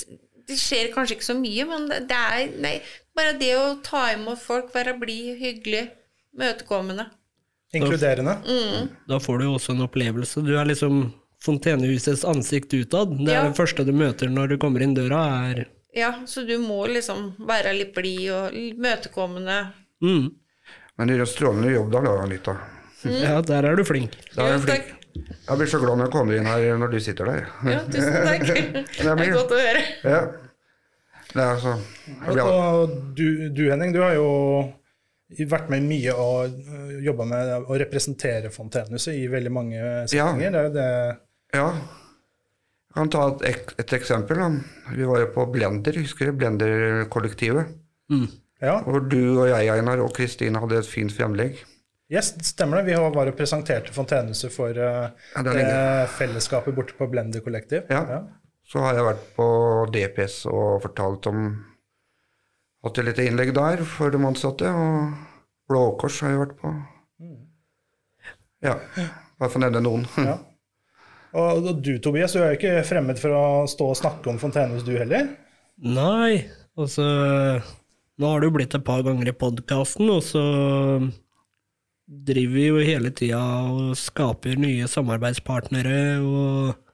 det 0.48 0.56
skjer 0.58 0.90
kanskje 0.94 1.18
ikke 1.18 1.28
så 1.28 1.36
mye, 1.38 1.68
men 1.68 1.86
det, 1.90 2.02
det 2.10 2.18
er 2.18 2.56
nei, 2.64 2.74
bare 3.18 3.34
det 3.40 3.52
å 3.58 3.68
ta 3.84 4.06
imot 4.14 4.38
folk, 4.40 4.70
være 4.74 4.94
blid, 5.00 5.34
hyggelig, 5.42 5.84
møtekommende. 6.38 7.08
Inkluderende? 7.76 8.38
Da 9.10 9.18
får 9.20 9.38
du 9.42 9.44
jo 9.48 9.56
også 9.58 9.74
en 9.74 9.84
opplevelse. 9.84 10.40
Du 10.46 10.54
er 10.56 10.68
liksom 10.70 11.08
Fontenehusets 11.44 12.24
ansikt 12.26 12.72
utad. 12.74 13.12
Det 13.20 13.28
er 13.30 13.42
Ja. 13.44 13.48
det 13.48 13.56
første 13.58 13.84
du 13.86 13.92
møter 13.92 14.26
når 14.32 14.48
du 14.48 14.56
kommer 14.58 14.82
inn 14.82 14.94
døra, 14.96 15.50
er 15.52 15.66
Ja, 15.94 16.12
så 16.26 16.42
du 16.46 16.58
må 16.58 16.86
liksom 16.88 17.34
være 17.38 17.72
litt 17.76 17.94
blid 17.94 18.30
og 18.30 18.52
møtekommende. 18.78 19.72
mm. 20.02 20.32
Men 20.98 21.06
du 21.08 21.14
gjør 21.14 21.20
en 21.20 21.26
strålende 21.26 21.72
jobb 21.72 21.92
da, 21.92 22.00
da, 22.00 22.10
Anita. 22.24 22.56
Ja, 23.04 23.40
der 23.40 23.64
er 23.70 23.76
du 23.76 23.84
flink. 23.84 24.10
Da 24.34 24.42
er 24.48 24.52
Jo, 24.52 24.58
du 24.58 24.66
flink. 24.66 24.94
Jeg 25.14 25.58
blir 25.58 25.66
så 25.70 25.78
glad 25.80 25.98
når 25.98 26.04
jeg 26.08 26.12
kommer 26.12 26.36
inn 26.36 26.46
her 26.46 26.76
når 26.78 26.90
du 26.90 26.98
sitter 27.00 27.24
der. 27.26 27.46
Ja, 27.64 27.78
tusen 27.86 28.12
takk. 28.26 28.42
Det 28.98 29.06
er 29.06 29.32
godt 29.32 29.54
å 29.54 29.60
høre. 29.62 29.82
Ja. 30.04 30.20
Det 31.28 31.42
er 31.44 31.54
altså 31.54 31.74
blir, 32.32 32.98
du, 33.16 33.26
du, 33.52 33.62
Henning, 33.70 33.92
du 33.92 34.00
har 34.00 34.14
jo 34.16 34.28
vært 35.50 35.68
med 35.68 35.84
mye 35.84 36.14
og 36.16 36.54
jobba 37.04 37.26
med 37.28 37.50
å 37.68 37.78
representere 37.82 38.50
Fontenehuset 38.52 39.18
i 39.18 39.26
veldig 39.28 39.52
mange 39.52 39.80
settinger. 40.08 40.50
Det 40.54 40.60
er 40.60 40.68
jo 40.68 40.76
det 40.78 40.90
Ja. 41.58 41.70
Jeg 42.88 42.96
kan 42.96 43.10
ta 43.12 43.24
et, 43.46 43.74
et 43.78 43.92
eksempel. 43.94 44.40
Vi 44.96 45.04
var 45.06 45.20
jo 45.20 45.28
på 45.34 45.44
Blender, 45.52 46.00
husker 46.00 46.30
du? 46.30 46.38
Blender-kollektivet. 46.40 47.76
Ja, 48.58 48.80
Hvor 48.82 49.04
du 49.06 49.20
og 49.38 49.44
jeg, 49.46 49.68
Einar, 49.70 50.00
og 50.02 50.14
Kristine 50.16 50.58
hadde 50.58 50.80
et 50.80 50.88
fint 50.88 51.12
fremlegg. 51.14 51.60
yes, 52.10 52.32
stemmer 52.48 52.80
det. 52.80 52.88
Vi 52.88 52.96
var 52.98 53.30
og 53.30 53.36
presenterte 53.36 53.92
Fontenehuset 53.94 54.50
for 54.50 54.70
uh, 54.72 55.12
Ja, 55.36 55.44
det 55.46 55.54
det 55.60 56.08
fellesskapet 56.16 56.74
borte 56.74 56.96
på 56.98 57.06
Blender 57.12 57.44
Kollektiv. 57.44 57.84
Ja. 57.92 58.24
Så 58.68 58.82
har 58.84 58.98
jeg 58.98 59.06
vært 59.06 59.24
på 59.36 59.48
DPS 59.94 60.42
og 60.50 60.82
fortalt 60.84 61.30
om 61.30 61.48
Hatt 62.84 63.00
et 63.00 63.08
lite 63.08 63.24
innlegg 63.26 63.50
der 63.56 63.80
for 63.82 64.12
de 64.14 64.20
ansatte. 64.22 64.68
Og 64.70 65.16
Blå 65.68 65.80
Kors 65.98 66.20
har 66.22 66.30
jeg 66.30 66.42
vært 66.44 66.58
på. 66.60 66.70
Ja, 68.64 68.76
bare 69.38 69.50
for 69.50 69.58
å 69.58 69.64
nevne 69.64 69.82
noen. 69.82 70.06
Ja. 70.22 70.36
Og 71.38 71.66
og 71.68 71.82
du, 71.84 71.96
Tobias, 72.00 72.32
du 72.32 72.40
er 72.40 72.54
jo 72.54 72.58
ikke 72.58 72.86
fremmed 72.88 73.18
for 73.20 73.34
å 73.36 73.44
stå 73.68 73.90
og 73.92 73.98
snakke 73.98 74.30
om 74.30 74.38
Fontenehus, 74.40 74.86
du 74.86 74.94
heller? 74.96 75.28
Nei, 75.78 76.48
altså 76.78 77.04
Nå 78.18 78.30
har 78.30 78.40
det 78.40 78.48
jo 78.48 78.54
blitt 78.56 78.74
et 78.74 78.86
par 78.86 79.04
ganger 79.06 79.28
i 79.30 79.36
podkasten, 79.36 80.08
og 80.10 80.24
så 80.26 80.42
driver 82.08 82.54
vi 82.56 82.64
jo 82.64 82.80
hele 82.82 83.12
tida 83.14 83.42
og 83.68 83.92
skaper 83.98 84.58
nye 84.58 84.88
samarbeidspartnere, 84.90 86.00
og 86.24 86.87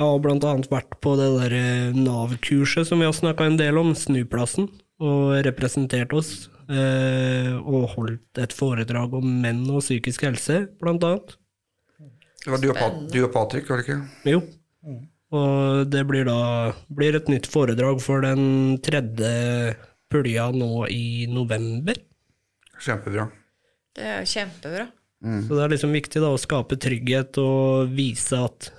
jeg 0.00 0.08
har 0.08 0.24
annet 0.48 0.70
vært 0.72 0.96
på 1.04 1.12
det 1.20 1.28
der 1.36 1.54
eh, 1.58 1.96
Nav-kurset 1.96 2.88
som 2.88 3.02
vi 3.02 3.06
har 3.08 3.14
snakka 3.16 3.46
en 3.46 3.58
del 3.60 3.78
om, 3.80 3.92
Snuplassen, 3.98 4.70
og 5.02 5.34
representert 5.44 6.14
oss, 6.16 6.48
eh, 6.72 7.52
og 7.60 7.92
holdt 7.96 8.40
et 8.40 8.54
foredrag 8.56 9.14
om 9.18 9.28
menn 9.44 9.62
og 9.68 9.82
psykisk 9.84 10.24
helse, 10.28 10.64
annet. 11.12 11.36
Det 12.42 12.50
var 12.50 12.62
du 12.62 12.68
og, 12.72 12.76
Pat 12.78 12.98
du 13.12 13.20
og 13.22 13.32
Patrick, 13.34 13.68
var 13.70 13.82
det 13.82 13.86
ikke? 13.86 14.00
Jo. 14.32 14.42
Og 15.32 15.86
det 15.88 16.02
blir 16.08 16.26
da 16.28 16.72
blir 16.92 17.16
et 17.16 17.28
nytt 17.30 17.46
foredrag 17.48 18.02
for 18.04 18.24
den 18.24 18.80
tredje 18.84 19.76
pulja 20.12 20.50
nå 20.52 20.88
i 20.92 21.28
november. 21.30 21.96
Kjempebra. 22.82 23.30
Det 23.96 24.10
er 24.18 24.26
kjempebra. 24.28 24.88
Så 25.22 25.54
det 25.54 25.62
er 25.62 25.70
liksom 25.70 25.94
viktig 25.94 26.20
da 26.20 26.32
å 26.34 26.40
skape 26.40 26.76
trygghet 26.82 27.38
og 27.38 27.92
vise 27.94 28.40
at 28.42 28.72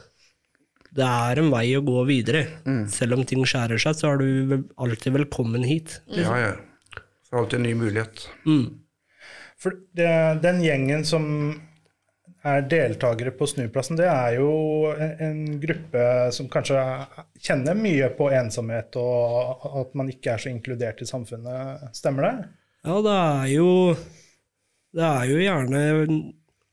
det 0.94 1.08
er 1.08 1.42
en 1.42 1.50
vei 1.54 1.66
å 1.78 1.84
gå 1.86 2.04
videre. 2.06 2.44
Selv 2.92 3.18
om 3.18 3.26
ting 3.28 3.44
skjærer 3.48 3.82
seg, 3.82 3.98
så 3.98 4.14
er 4.14 4.22
du 4.22 4.56
alltid 4.78 5.16
velkommen 5.18 5.66
hit. 5.66 6.00
Ja, 6.14 6.38
ja. 6.38 6.54
Så 7.26 7.40
alltid 7.42 7.62
en 7.62 7.68
ny 7.68 7.76
mulighet. 7.80 8.28
Mm. 8.46 8.66
For 9.64 9.78
det, 9.96 10.12
den 10.44 10.60
gjengen 10.62 11.06
som 11.08 11.26
er 12.44 12.66
deltakere 12.68 13.32
på 13.32 13.48
Snuplassen, 13.48 13.98
det 13.98 14.10
er 14.12 14.36
jo 14.36 14.52
en, 14.92 15.14
en 15.24 15.60
gruppe 15.62 16.08
som 16.36 16.50
kanskje 16.52 16.82
kjenner 17.40 17.78
mye 17.80 18.10
på 18.18 18.28
ensomhet 18.36 18.98
og 19.00 19.64
at 19.80 19.94
man 19.98 20.12
ikke 20.12 20.34
er 20.34 20.44
så 20.44 20.52
inkludert 20.52 21.02
i 21.02 21.08
samfunnet. 21.08 21.88
Stemmer 21.96 22.28
det? 22.28 22.34
Ja, 22.84 22.98
det 23.06 23.16
er 23.16 23.46
jo 23.54 23.70
Det 24.94 25.06
er 25.08 25.30
jo 25.32 25.38
gjerne 25.40 25.84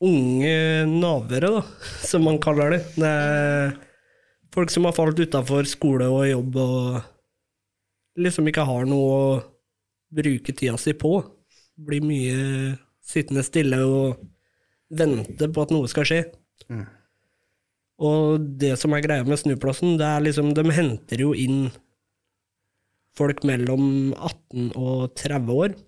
unge 0.00 0.56
navere, 0.90 1.52
da, 1.60 1.62
som 2.02 2.26
man 2.26 2.40
kaller 2.42 2.74
det. 2.74 2.82
Det 2.96 3.06
er 3.06 3.78
folk 4.54 4.72
som 4.72 4.86
har 4.88 4.96
falt 4.96 5.20
utafor 5.20 5.68
skole 5.68 6.08
og 6.10 6.28
jobb 6.28 6.56
og 6.62 7.00
liksom 8.20 8.48
ikke 8.50 8.66
har 8.66 8.88
noe 8.90 9.10
å 9.16 9.26
bruke 10.10 10.54
tida 10.54 10.78
si 10.80 10.94
på. 10.98 11.20
Blir 11.80 12.04
mye 12.04 12.38
sittende 13.04 13.44
stille 13.46 13.78
og 13.86 14.24
vente 14.90 15.48
på 15.48 15.62
at 15.64 15.74
noe 15.74 15.90
skal 15.90 16.08
skje. 16.08 16.24
Og 18.00 18.48
det 18.60 18.74
som 18.80 18.94
er 18.96 19.04
greia 19.04 19.26
med 19.26 19.38
Snuplassen, 19.38 19.98
det 20.00 20.08
er 20.08 20.24
liksom 20.24 20.54
De 20.56 20.64
henter 20.72 21.20
jo 21.20 21.34
inn 21.36 21.68
folk 23.18 23.42
mellom 23.44 24.14
18 24.16 24.72
og 24.78 25.14
30 25.20 25.62
år. 25.64 25.78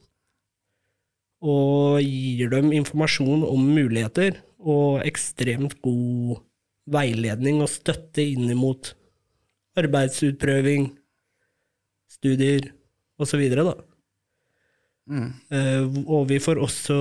Og 1.43 1.99
gir 2.05 2.53
dem 2.53 2.71
informasjon 2.77 3.43
om 3.49 3.65
muligheter 3.75 4.39
og 4.63 5.03
ekstremt 5.07 5.81
god 5.83 6.43
veiledning 6.91 7.63
og 7.63 7.71
støtte 7.71 8.25
inn 8.25 8.51
mot 8.59 8.93
arbeidsutprøving, 9.79 10.91
studier 12.11 12.73
osv. 13.23 13.43
da. 13.55 13.77
Uh, 15.13 15.87
og 16.07 16.29
vi 16.31 16.39
får 16.43 16.61
også 16.63 16.97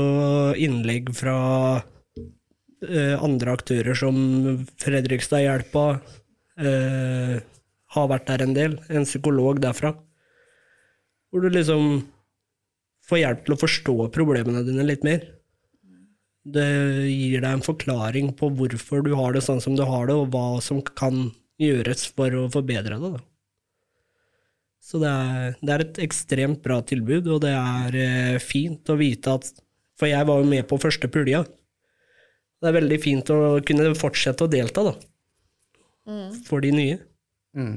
innlegg 0.60 1.12
fra 1.16 1.36
uh, 1.80 3.16
andre 3.22 3.54
aktører 3.54 3.98
som 3.98 4.18
Fredrikstad-hjelpa, 4.82 5.86
eh, 6.62 7.36
har 7.92 8.08
vært 8.10 8.28
der 8.30 8.46
en 8.46 8.56
del, 8.56 8.80
en 8.90 9.06
psykolog 9.08 9.60
derfra. 9.64 9.94
Hvor 11.32 11.44
du 11.44 11.50
liksom 11.52 12.02
får 13.08 13.22
hjelp 13.24 13.46
til 13.46 13.56
å 13.56 13.60
forstå 13.60 13.96
problemene 14.16 14.64
dine 14.68 14.86
litt 14.88 15.06
mer. 15.08 15.24
Det 16.42 16.70
gir 17.06 17.44
deg 17.44 17.52
en 17.52 17.66
forklaring 17.66 18.32
på 18.38 18.50
hvorfor 18.58 19.04
du 19.06 19.14
har 19.18 19.36
det 19.36 19.44
sånn 19.46 19.62
som 19.62 19.76
du 19.78 19.84
har 19.86 20.10
det, 20.10 20.16
og 20.18 20.32
hva 20.34 20.62
som 20.64 20.82
kan 20.82 21.30
gjøres 21.62 22.08
for 22.16 22.34
å 22.34 22.48
forbedre 22.54 22.98
det. 22.98 23.12
Da. 23.14 23.22
Så 24.82 25.02
det 25.04 25.12
er, 25.12 25.58
det 25.62 25.74
er 25.74 25.84
et 25.86 26.00
ekstremt 26.08 26.64
bra 26.66 26.80
tilbud, 26.82 27.30
og 27.30 27.44
det 27.46 27.54
er 27.54 27.98
eh, 28.02 28.40
fint 28.42 28.90
å 28.90 28.98
vite 29.00 29.38
at 29.38 29.52
For 30.02 30.10
jeg 30.10 30.26
var 30.26 30.40
jo 30.42 30.48
med 30.50 30.66
på 30.66 30.80
første 30.82 31.06
pulja. 31.14 31.44
Det 32.62 32.70
er 32.70 32.78
veldig 32.80 32.98
fint 33.04 33.30
å 33.30 33.60
kunne 33.66 33.92
fortsette 33.98 34.48
å 34.48 34.50
delta, 34.50 34.88
da. 34.88 34.94
For 36.48 36.64
de 36.66 36.72
nye. 36.74 36.98
Mm. 37.54 37.76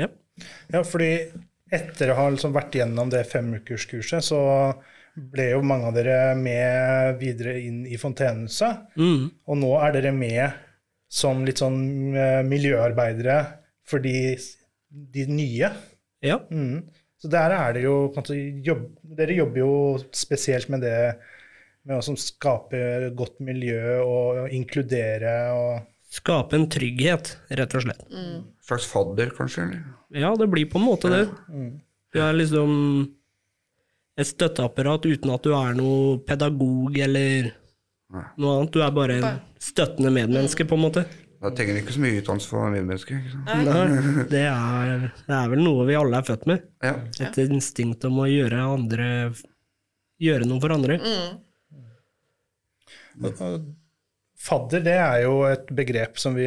Ja. 0.00 0.08
Ja, 0.72 0.80
fordi 0.88 1.10
etter 1.70 2.10
å 2.10 2.16
ha 2.16 2.26
liksom 2.32 2.54
vært 2.56 2.78
gjennom 2.80 3.12
det 3.12 3.26
femukerskurset, 3.28 4.24
så 4.24 4.40
ble 5.32 5.50
jo 5.52 5.60
mange 5.66 5.90
av 5.90 5.96
dere 5.96 6.34
med 6.38 7.18
videre 7.20 7.56
inn 7.60 7.82
i 7.88 7.98
Fontenehuset. 8.00 8.86
Mm. 8.96 9.28
Og 9.46 9.60
nå 9.60 9.74
er 9.82 9.96
dere 9.96 10.14
med 10.16 10.56
som 11.10 11.42
litt 11.46 11.60
sånn 11.60 12.14
eh, 12.14 12.40
miljøarbeidere 12.46 13.38
for 13.90 14.02
de, 14.04 14.38
de 14.88 15.26
nye. 15.28 15.72
ja. 16.24 16.40
Mm. 16.50 16.88
Så 17.20 17.28
der 17.28 17.52
er 17.52 17.74
det 17.76 17.82
jo 17.84 17.94
måte 18.14 18.32
jobb, 18.64 18.86
Dere 19.18 19.34
jobber 19.36 19.60
jo 19.60 19.72
spesielt 20.16 20.70
med 20.72 20.80
det 20.86 21.18
med 21.84 21.98
å 21.98 22.14
skape 22.16 23.10
godt 23.12 23.42
miljø 23.44 23.98
og 24.00 24.54
inkludere 24.56 25.34
og 25.52 25.88
Skape 26.10 26.56
en 26.56 26.64
trygghet, 26.66 27.28
rett 27.54 27.74
og 27.78 27.84
slett. 27.84 28.00
Slags 28.66 28.86
fadder, 28.90 29.28
kanskje? 29.36 29.68
Eller? 29.68 29.82
Ja, 30.24 30.32
det 30.34 30.48
blir 30.50 30.66
på 30.66 30.80
en 30.80 30.86
måte 30.88 31.12
det. 31.12 31.20
Vi 32.10 32.22
er 32.24 32.34
liksom 32.34 32.72
et 34.18 34.26
støtteapparat 34.26 35.06
uten 35.06 35.30
at 35.34 35.42
du 35.46 35.52
er 35.54 35.74
noe 35.78 36.18
pedagog 36.26 36.96
eller 36.98 37.50
noe 38.10 38.54
annet. 38.58 38.72
Du 38.74 38.80
er 38.82 38.90
bare 38.94 39.18
en 39.20 39.40
støttende 39.62 40.10
medmenneske, 40.12 40.66
på 40.66 40.74
en 40.78 40.84
måte. 40.88 41.04
Da 41.40 41.48
trenger 41.56 41.78
du 41.78 41.80
ikke 41.80 41.94
så 41.94 42.02
mye 42.02 42.18
utdannelse 42.20 42.50
for 42.50 42.66
medmennesker. 42.74 43.20
ikke 43.20 43.30
sant? 43.32 43.46
Nei, 43.48 44.24
det 44.28 44.42
er, 44.50 45.06
det 45.24 45.36
er 45.38 45.52
vel 45.54 45.62
noe 45.64 45.86
vi 45.88 45.94
alle 45.96 46.18
er 46.20 46.26
født 46.26 46.44
med. 46.50 46.66
Ja. 46.84 46.96
Et 47.30 47.38
instinkt 47.46 48.04
om 48.10 48.18
å 48.20 48.28
gjøre 48.28 48.64
andre 48.74 49.06
Gjøre 50.20 50.44
noe 50.44 50.60
for 50.60 50.68
andre. 50.74 50.98
Fadder 54.40 54.82
det 54.84 54.94
er 54.96 55.22
jo 55.26 55.32
et 55.48 55.66
begrep 55.76 56.18
som 56.20 56.36
vi 56.36 56.44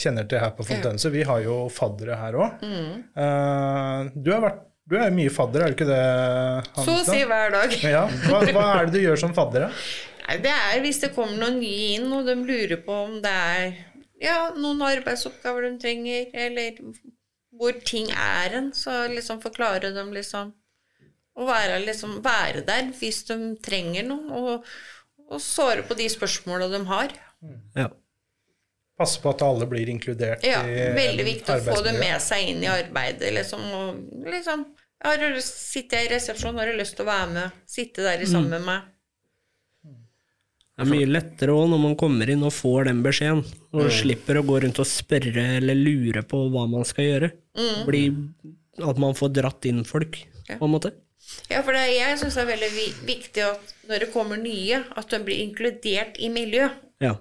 kjenner 0.00 0.24
til 0.28 0.40
her 0.40 0.52
på 0.56 0.64
Fontense. 0.68 1.10
Vi 1.12 1.24
har 1.28 1.40
jo 1.44 1.56
faddere 1.72 2.16
her 2.20 2.36
òg. 2.40 2.62
du, 4.14 4.30
har 4.32 4.40
vært- 4.44 4.64
du 4.88 4.96
er 4.96 5.12
mye 5.14 5.32
fadder, 5.32 5.64
er 5.64 5.72
du 5.72 5.76
ikke 5.76 5.88
det? 5.88 6.02
Hans, 6.76 6.86
Så 6.86 6.94
å 6.96 7.04
si 7.06 7.20
hver 7.28 7.52
dag. 7.54 7.74
Ja. 7.84 8.06
Hva, 8.28 8.40
hva 8.54 8.66
er 8.78 8.88
det 8.88 8.96
du 8.96 9.02
gjør 9.02 9.20
som 9.20 9.34
fadder? 9.36 9.68
da? 9.68 10.38
Det 10.44 10.52
er 10.52 10.80
hvis 10.84 11.00
det 11.00 11.14
kommer 11.16 11.36
noen 11.40 11.58
nye 11.60 11.92
inn, 11.96 12.08
og 12.12 12.26
de 12.28 12.36
lurer 12.40 12.80
på 12.84 12.96
om 13.06 13.18
det 13.24 13.32
er 13.32 13.66
ja, 14.20 14.38
noen 14.56 14.82
arbeidsoppgaver 14.84 15.68
de 15.68 15.74
trenger, 15.80 16.28
eller 16.36 16.80
hvor 17.58 17.76
ting 17.86 18.10
er 18.12 18.56
hen, 18.56 18.72
så 18.76 19.06
liksom 19.12 19.42
forklare 19.44 19.92
dem 19.96 20.12
liksom 20.14 20.54
Å 21.38 21.44
være, 21.46 21.76
liksom, 21.86 22.16
være 22.24 22.64
der 22.66 22.88
hvis 22.98 23.20
de 23.28 23.36
trenger 23.62 24.08
noe, 24.08 24.40
og, 24.40 24.64
og 25.30 25.38
svare 25.38 25.84
på 25.86 25.94
de 25.94 26.08
spørsmåla 26.10 26.66
de 26.72 26.80
har. 26.88 27.14
Ja. 27.78 27.84
Passe 28.98 29.22
på 29.22 29.30
at 29.30 29.44
alle 29.46 29.66
blir 29.70 29.88
inkludert 29.92 30.42
Ja, 30.46 30.64
i 30.66 30.88
veldig 30.96 31.24
viktig 31.26 31.54
å 31.54 31.60
få 31.68 31.78
det 31.86 31.94
med 32.00 32.18
seg 32.22 32.50
inn 32.50 32.64
i 32.64 32.70
arbeidet, 32.72 33.30
liksom. 33.36 33.62
Og 33.78 34.26
liksom 34.26 34.64
har 35.04 35.20
du, 35.22 35.40
Sitter 35.44 36.00
jeg 36.00 36.08
i 36.08 36.14
resepsjon, 36.16 36.58
har 36.58 36.66
du 36.66 36.78
lyst 36.78 36.96
til 36.98 37.06
å 37.06 37.10
være 37.12 37.28
med? 37.34 37.58
Sitte 37.70 38.06
der 38.06 38.24
sammen 38.26 38.56
med 38.56 38.66
meg? 38.66 38.94
Det 40.78 40.84
er 40.86 40.90
mye 40.92 41.06
lettere 41.10 41.54
òg 41.58 41.64
når 41.72 41.80
man 41.82 41.94
kommer 41.98 42.30
inn 42.30 42.42
og 42.46 42.54
får 42.54 42.86
den 42.86 43.00
beskjeden, 43.02 43.40
og 43.74 43.88
slipper 43.90 44.38
å 44.38 44.44
gå 44.46 44.60
rundt 44.62 44.78
og 44.78 44.86
spørre 44.86 45.46
eller 45.56 45.74
lure 45.74 46.22
på 46.22 46.44
hva 46.54 46.68
man 46.70 46.86
skal 46.86 47.08
gjøre. 47.08 47.30
Bli, 47.88 48.02
at 48.86 49.00
man 49.02 49.16
får 49.18 49.32
dratt 49.40 49.66
inn 49.66 49.82
folk, 49.86 50.20
på 50.52 50.58
en 50.62 50.74
måte. 50.74 50.92
Ja, 51.50 51.64
for 51.66 51.74
det, 51.74 51.82
jeg 51.96 52.20
syns 52.20 52.38
det 52.38 52.44
er 52.44 52.50
veldig 52.52 52.70
viktig 53.08 53.42
at 53.42 53.74
når 53.90 54.04
det 54.04 54.10
kommer 54.14 54.38
nye, 54.38 54.84
at 54.94 55.10
de 55.10 55.20
blir 55.26 55.42
inkludert 55.42 56.20
i 56.22 56.30
miljøet. 56.30 56.78
Ja. 57.02 57.16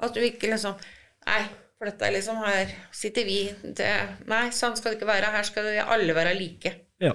At 0.00 0.16
du 0.16 0.24
ikke 0.24 0.48
liksom 0.50 0.80
Nei, 1.26 1.42
for 1.78 1.88
dette 1.90 2.06
er 2.06 2.14
liksom 2.16 2.40
Her 2.44 2.72
sitter 2.94 3.24
vi 3.28 3.38
det, 3.76 3.90
Nei, 4.30 4.48
sånn 4.54 4.76
skal 4.76 4.92
det 4.92 4.98
ikke 5.00 5.10
være. 5.10 5.32
Her 5.34 5.46
skal 5.48 5.68
vi 5.70 5.78
alle 5.82 6.16
være 6.16 6.34
like. 6.38 6.74
ja. 7.04 7.14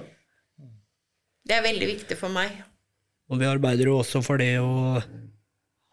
Det 1.50 1.56
er 1.56 1.64
veldig 1.64 1.86
viktig 1.88 2.16
for 2.20 2.30
meg. 2.30 2.52
Og 3.32 3.40
vi 3.40 3.46
arbeider 3.48 3.88
jo 3.88 3.96
også 3.98 4.20
for 4.22 4.38
det 4.38 4.52
å 4.62 5.00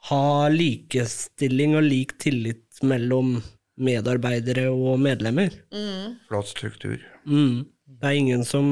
ha 0.10 0.50
likestilling 0.54 1.74
og 1.80 1.88
lik 1.88 2.14
tillit 2.22 2.82
mellom 2.86 3.40
medarbeidere 3.82 4.68
og 4.70 5.00
medlemmer. 5.02 5.56
Mm. 5.74 6.20
Flott 6.28 6.52
struktur. 6.52 7.00
Mm. 7.26 7.66
Det 7.88 8.10
er 8.12 8.20
ingen 8.20 8.44
som 8.46 8.68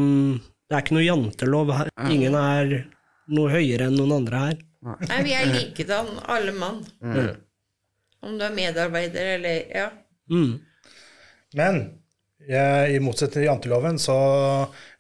Det 0.70 0.76
er 0.76 0.84
ikke 0.84 0.98
noe 0.98 1.06
jantelov 1.08 1.72
her. 1.78 1.90
Ingen 2.10 2.36
er 2.38 2.76
noe 3.34 3.50
høyere 3.54 3.88
enn 3.90 3.98
noen 3.98 4.16
andre 4.20 4.44
her. 4.44 4.62
Nei, 5.10 5.20
vi 5.26 5.34
er 5.38 5.50
likedan, 5.50 6.10
alle 6.30 6.54
mann. 6.58 6.84
Om 8.26 8.40
du 8.40 8.48
er 8.48 8.56
medarbeider 8.56 9.36
eller 9.38 9.70
Ja. 9.76 9.92
Mm. 10.32 10.58
Men 11.56 11.76
eh, 12.50 12.96
i 12.96 13.00
motsetning 13.00 13.38
til 13.38 13.48
janteloven 13.48 14.00
så 14.02 14.18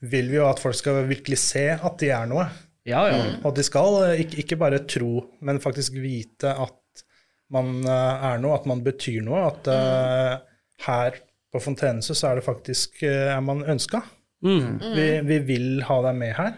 vil 0.05 0.29
vi 0.29 0.37
jo 0.37 0.45
at 0.47 0.61
folk 0.61 0.77
skal 0.77 1.03
virkelig 1.09 1.39
se 1.41 1.67
at 1.73 1.97
de 1.99 2.11
er 2.13 2.29
noe. 2.29 2.45
Ja, 2.85 3.05
ja. 3.09 3.21
Og 3.41 3.55
de 3.57 3.65
skal 3.65 3.99
eh, 4.05 4.23
ikke, 4.23 4.41
ikke 4.43 4.59
bare 4.61 4.83
tro, 4.87 5.25
men 5.45 5.61
faktisk 5.63 5.97
vite 5.97 6.53
at 6.53 7.05
man 7.53 7.79
eh, 7.81 8.27
er 8.29 8.43
noe, 8.43 8.57
at 8.59 8.67
man 8.69 8.83
betyr 8.85 9.23
noe. 9.25 9.47
At 9.49 9.69
eh, 9.73 10.35
her 10.85 11.17
på 11.53 11.61
Fontenehuset 11.63 12.19
så 12.19 12.29
er 12.29 12.39
det 12.39 12.45
faktisk 12.45 13.01
er 13.07 13.41
man 13.43 13.63
ønska. 13.63 14.03
Mm. 14.45 14.81
Vi, 14.93 15.05
vi 15.25 15.37
vil 15.47 15.69
ha 15.87 16.01
deg 16.05 16.17
med 16.19 16.33
her, 16.37 16.57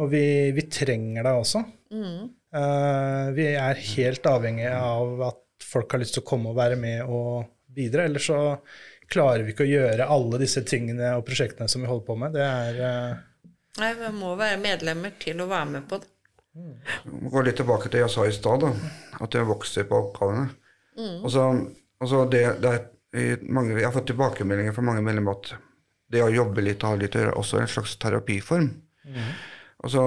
og 0.00 0.08
vi, 0.10 0.22
vi 0.56 0.64
trenger 0.72 1.26
deg 1.26 1.42
også. 1.42 1.60
Uh, 1.92 3.28
vi 3.36 3.44
er 3.52 3.82
helt 3.92 4.24
avhengig 4.26 4.70
av 4.72 5.20
at 5.26 5.42
folk 5.68 5.92
har 5.94 6.02
lyst 6.02 6.16
til 6.16 6.24
å 6.24 6.28
komme 6.28 6.52
og 6.52 6.58
være 6.58 6.78
med 6.80 7.04
og 7.04 7.48
bidra. 7.74 8.06
Ellers 8.08 8.28
så 8.30 8.40
klarer 9.08 9.44
vi 9.44 9.54
ikke 9.54 9.66
å 9.66 9.70
gjøre 9.70 10.08
alle 10.12 10.40
disse 10.42 10.62
tingene 10.68 11.14
og 11.16 11.24
prosjektene 11.28 11.68
som 11.70 11.84
vi 11.84 11.90
holder 11.90 12.06
på 12.06 12.16
med. 12.20 12.36
Det 12.36 12.44
er 12.44 12.80
uh... 12.82 13.24
Nei, 13.78 13.92
vi 13.94 14.12
må 14.16 14.34
være 14.38 14.58
medlemmer 14.60 15.14
til 15.22 15.40
å 15.44 15.48
være 15.50 15.70
med 15.76 15.86
på 15.88 16.00
det. 16.02 16.10
Gå 17.30 17.42
litt 17.46 17.60
tilbake 17.60 17.86
til 17.86 17.98
det 17.98 18.02
jeg 18.02 18.14
sa 18.16 18.24
i 18.26 18.34
stad, 18.34 18.64
da, 18.64 18.92
at 19.22 19.36
jeg 19.36 19.46
vokser 19.46 19.86
på 19.88 20.00
oppgavene. 20.02 20.48
Og 21.22 21.30
så, 21.30 21.44
og 22.02 22.10
så 22.10 22.24
det, 22.32 22.42
det 22.64 22.72
er, 22.74 23.44
mange, 23.46 23.76
jeg 23.78 23.86
har 23.86 23.94
fått 23.94 24.08
tilbakemeldinger 24.10 24.74
fra 24.74 24.82
mange 24.88 25.04
medlemmer 25.06 25.38
at 25.38 25.52
det 26.10 26.24
å 26.24 26.32
jobbe 26.32 26.64
litt 26.64 26.82
og 26.82 26.96
ha 26.96 26.98
litt 26.98 27.14
å 27.14 27.22
gjøre, 27.22 27.36
er 27.38 27.62
en 27.62 27.70
slags 27.70 27.94
terapiform. 28.02 28.70
Og 29.84 29.92
så 29.94 30.04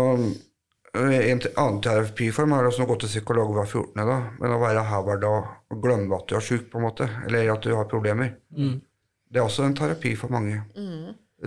En 0.93 1.39
annen 1.55 1.79
terapiform 1.83 2.51
er 2.57 2.67
å 2.67 2.85
gå 2.89 2.95
til 2.99 3.07
psykolog 3.13 3.53
hver 3.55 3.67
14. 3.69 3.93
da, 4.09 4.17
men 4.41 4.51
å 4.51 4.59
være 4.59 4.81
her 4.89 5.03
hver 5.07 5.21
dag 5.23 5.45
og 5.71 5.81
glemme 5.83 6.17
at 6.17 6.25
du 6.27 6.35
er 6.35 6.43
sjuk, 6.43 6.65
på 6.71 6.81
en 6.81 6.83
måte, 6.89 7.07
eller 7.27 7.53
at 7.53 7.63
du 7.63 7.71
har 7.77 7.87
problemer. 7.91 8.33
Det 8.51 9.39
er 9.39 9.45
også 9.45 9.63
en 9.69 9.75
terapi 9.77 10.15
for 10.19 10.33
mange. 10.33 10.57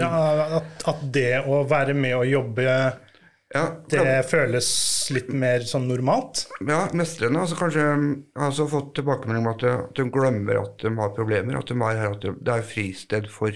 ja, 0.01 0.09
at, 0.61 0.87
at 0.89 1.03
det 1.13 1.43
å 1.45 1.61
være 1.69 1.93
med 1.95 2.17
og 2.17 2.25
jobbe, 2.31 2.65
Ja, 3.55 3.67
det 3.87 4.25
føles 4.27 4.67
litt 5.15 5.29
mer 5.31 5.63
sånn 5.69 5.85
normalt. 5.87 6.47
Ja, 6.67 6.89
mestrene. 6.97 7.39
Altså 7.45 7.55
kanskje 7.61 7.85
Jeg 7.85 8.41
har 8.41 8.49
også 8.51 8.65
fått 8.73 8.95
tilbakemelding 8.97 9.45
om 9.45 9.53
at, 9.53 9.61
de- 9.63 9.75
at 9.85 9.93
de 10.01 10.07
glemmer 10.11 10.59
at 10.63 10.81
de 10.83 10.91
har 10.97 11.13
problemer. 11.15 11.61
At 11.61 11.69
de 11.71 11.77
er 11.77 12.01
her, 12.01 12.17
at 12.17 12.25
de, 12.25 12.33
det 12.41 12.57
er 12.57 12.65
fristed 12.67 13.29
for. 13.31 13.53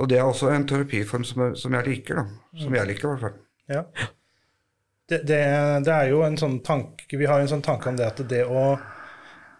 Og 0.00 0.08
det 0.10 0.18
er 0.18 0.24
også 0.26 0.50
en 0.50 0.66
terapiform 0.66 1.22
som, 1.28 1.44
som 1.54 1.76
jeg 1.78 1.86
liker. 1.92 2.24
da. 2.24 2.26
Som 2.64 2.74
jeg 2.74 2.88
liker, 2.90 3.06
i 3.06 3.12
hvert 3.12 3.22
fall. 3.28 3.38
Ja. 3.70 3.84
Det, 5.12 5.20
det, 5.28 5.42
det 5.86 5.92
er 5.94 6.10
jo 6.10 6.22
en 6.24 6.38
sånn 6.40 6.58
tanke 6.64 7.18
Vi 7.20 7.28
har 7.28 7.42
en 7.42 7.50
sånn 7.50 7.64
tanke 7.64 7.90
om 7.92 7.98
det 7.98 8.08
at 8.08 8.22
det 8.30 8.42
å, 8.48 8.64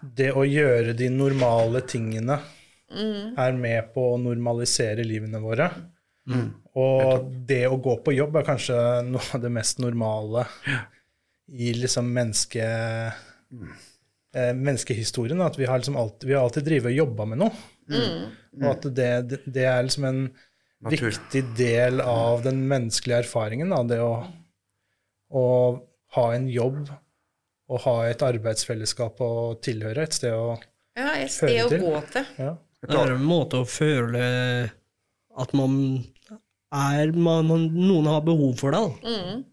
det 0.00 0.30
å 0.32 0.46
gjøre 0.48 0.96
de 0.98 1.10
normale 1.12 1.84
tingene 1.88 2.40
er 3.40 3.54
med 3.56 3.92
på 3.94 4.02
å 4.14 4.20
normalisere 4.20 5.04
livene 5.06 5.40
våre. 5.40 5.68
Og 6.76 7.30
det 7.48 7.62
å 7.68 7.78
gå 7.80 7.98
på 8.04 8.12
jobb 8.16 8.36
er 8.40 8.44
kanskje 8.46 8.76
noe 9.08 9.22
av 9.36 9.40
det 9.44 9.50
mest 9.52 9.80
normale 9.82 10.46
i 11.52 11.72
liksom 11.76 12.08
menneske, 12.12 12.66
eh, 14.34 14.52
menneskehistorien. 14.56 15.40
At 15.44 15.58
vi 15.58 15.68
har 15.68 15.80
liksom 15.80 15.96
alltid, 15.96 16.28
vi 16.28 16.36
har 16.36 16.44
alltid 16.46 16.64
drevet 16.68 16.92
og 16.92 17.00
jobba 17.00 17.26
med 17.32 17.42
noe. 17.44 17.52
Og 18.60 18.68
at 18.70 18.86
det, 18.96 19.10
det, 19.30 19.40
det 19.46 19.66
er 19.68 19.82
liksom 19.88 20.04
en 20.08 20.22
Natur. 20.82 21.10
viktig 21.10 21.42
del 21.58 22.00
av 22.04 22.44
den 22.46 22.62
menneskelige 22.68 23.24
erfaringen. 23.24 23.72
Da, 23.72 23.82
det 23.88 24.00
å, 24.04 24.14
å 25.32 25.44
ha 26.16 26.26
en 26.36 26.48
jobb 26.52 26.90
og 27.72 27.80
ha 27.86 27.94
et 28.10 28.22
arbeidsfellesskap 28.26 29.20
å 29.24 29.30
tilhøre, 29.64 30.02
et 30.04 30.12
sted 30.18 30.34
å 30.36 30.58
Ja, 30.98 31.14
et 31.16 31.30
sted 31.32 31.56
å 31.64 31.68
gå 31.80 32.02
til. 32.12 32.26
ja. 32.38 32.56
Det 32.82 32.98
er 32.98 33.12
en 33.14 33.22
måte 33.24 33.60
å 33.62 33.64
føle 33.68 34.70
at 35.38 35.52
man 35.54 36.04
er 36.72 37.12
man, 37.14 37.46
man, 37.46 37.68
Noen 37.72 38.08
har 38.10 38.24
behov 38.26 38.56
for 38.58 38.74
deg, 38.74 38.98
Mm. 39.06 39.44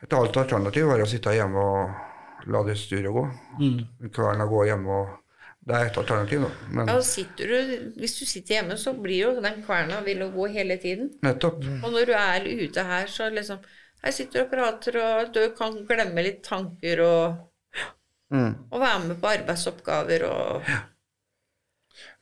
Et 0.00 0.12
annet 0.14 0.36
alternativ 0.36 0.88
er 0.94 1.02
å 1.02 1.08
sitte 1.10 1.32
hjemme 1.34 1.58
og 1.58 2.48
la 2.52 2.62
det 2.62 2.76
styret 2.78 3.10
gå. 3.12 3.24
Kvelden 4.14 4.44
og 4.44 4.52
gå 4.52 4.66
hjemme 4.68 5.00
og 5.02 5.08
Det 5.68 5.74
er 5.76 5.86
et 5.90 5.98
alternativ, 6.00 6.40
da. 6.46 6.48
Men 6.72 6.86
Ja, 6.88 6.94
du, 7.36 7.90
hvis 8.00 8.14
du 8.18 8.24
sitter 8.24 8.54
hjemme, 8.54 8.76
så 8.80 8.94
blir 8.96 9.18
jo 9.26 9.40
den 9.42 9.58
kverna 9.66 9.98
vil 10.06 10.22
jo 10.22 10.30
gå 10.32 10.46
hele 10.54 10.78
tiden. 10.80 11.10
nettopp. 11.20 11.58
Og 11.84 11.92
når 11.92 12.06
du 12.06 12.12
er 12.16 12.46
ute 12.64 12.84
her, 12.88 13.04
så 13.06 13.28
liksom 13.28 13.58
Her 14.04 14.14
sitter 14.14 14.44
og 14.44 14.50
prater, 14.52 14.96
og 15.02 15.32
du 15.34 15.40
kan 15.58 15.80
glemme 15.88 16.22
litt 16.24 16.42
tanker 16.46 17.00
og, 17.04 17.44
Mm. 18.30 18.54
og 18.70 18.80
være 18.82 19.04
med 19.06 19.20
på 19.22 19.28
arbeidsoppgaver 19.38 20.24
og 20.28 20.62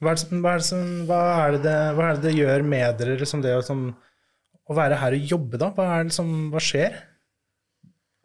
Hva, 0.01 0.13
er 0.13 0.17
som- 0.17 0.41
hva, 0.41 0.53
er 0.55 0.59
det 0.59 0.65
som, 0.65 1.07
hva, 1.07 1.19
er 1.49 1.51
det, 1.53 1.63
det- 1.65 1.95
hva 1.97 2.05
er 2.11 2.15
det 2.15 2.23
det 2.23 2.35
gjør 2.37 2.65
med 2.65 2.99
dere, 2.99 3.17
liksom 3.19 3.43
det 3.43 3.53
å, 3.57 3.63
som, 3.65 3.95
å 4.71 4.75
være 4.75 4.97
her 4.97 5.13
og 5.13 5.27
jobbe, 5.29 5.59
da? 5.59 5.71
Hva, 5.71 6.01
er 6.01 6.05
det 6.05 6.13
som, 6.13 6.51
hva 6.53 6.61
skjer? 6.61 6.95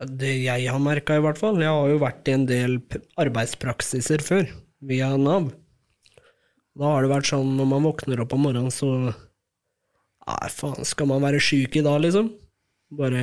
Det 0.05 0.43
jeg 0.43 0.67
har 0.69 0.79
merka, 0.79 1.15
i 1.17 1.21
hvert 1.21 1.37
fall. 1.37 1.57
Jeg 1.59 1.67
har 1.67 1.89
jo 1.89 1.99
vært 1.99 2.27
i 2.27 2.31
en 2.33 2.45
del 2.45 2.79
arbeidspraksiser 3.17 4.21
før, 4.23 4.47
via 4.81 5.15
Nav. 5.17 5.51
Da 6.77 6.85
har 6.85 7.01
det 7.01 7.11
vært 7.11 7.27
sånn 7.29 7.57
når 7.57 7.67
man 7.67 7.83
våkner 7.83 8.21
opp 8.21 8.33
om 8.33 8.41
morgenen, 8.43 8.71
så 8.71 9.13
Nei, 10.27 10.47
faen, 10.53 10.85
skal 10.85 11.07
man 11.07 11.21
være 11.21 11.39
sjuk 11.41 11.75
i 11.75 11.81
dag, 11.81 11.99
liksom? 12.01 12.29
Bare 12.99 13.21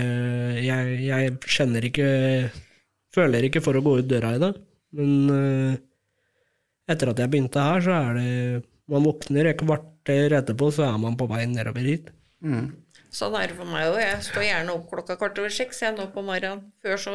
Jeg, 0.65 0.97
jeg 1.05 1.37
kjenner 1.45 1.85
ikke 1.85 2.09
Føler 3.15 3.49
ikke 3.49 3.63
for 3.65 3.77
å 3.77 3.85
gå 3.85 3.99
ut 4.01 4.09
døra 4.09 4.35
i 4.37 4.41
dag. 4.43 4.57
Men 4.97 5.13
uh, 5.33 5.79
etter 6.89 7.13
at 7.13 7.23
jeg 7.23 7.33
begynte 7.33 7.63
her, 7.65 7.81
så 7.85 7.97
er 7.97 8.19
det 8.19 8.29
Man 8.89 9.05
våkner 9.05 9.51
et 9.51 9.61
kvarter 9.61 10.37
etterpå, 10.39 10.71
så 10.73 10.87
er 10.89 11.01
man 11.01 11.17
på 11.19 11.27
vei 11.29 11.43
nedover 11.49 11.85
hit. 11.85 12.13
Sånn 13.13 13.35
er 13.37 13.51
det 13.51 13.57
for 13.59 13.69
meg 13.69 13.89
òg. 13.91 13.99
Jeg 14.01 14.25
står 14.29 14.47
gjerne 14.47 14.75
opp 14.77 14.89
klokka 14.93 15.17
kvart 15.21 15.41
over 15.41 15.53
seks 15.53 15.83
jeg 15.83 15.97
nå 15.97 16.09
på 16.15 16.25
morgenen. 16.25 16.63
Før 16.85 17.01
så 17.01 17.15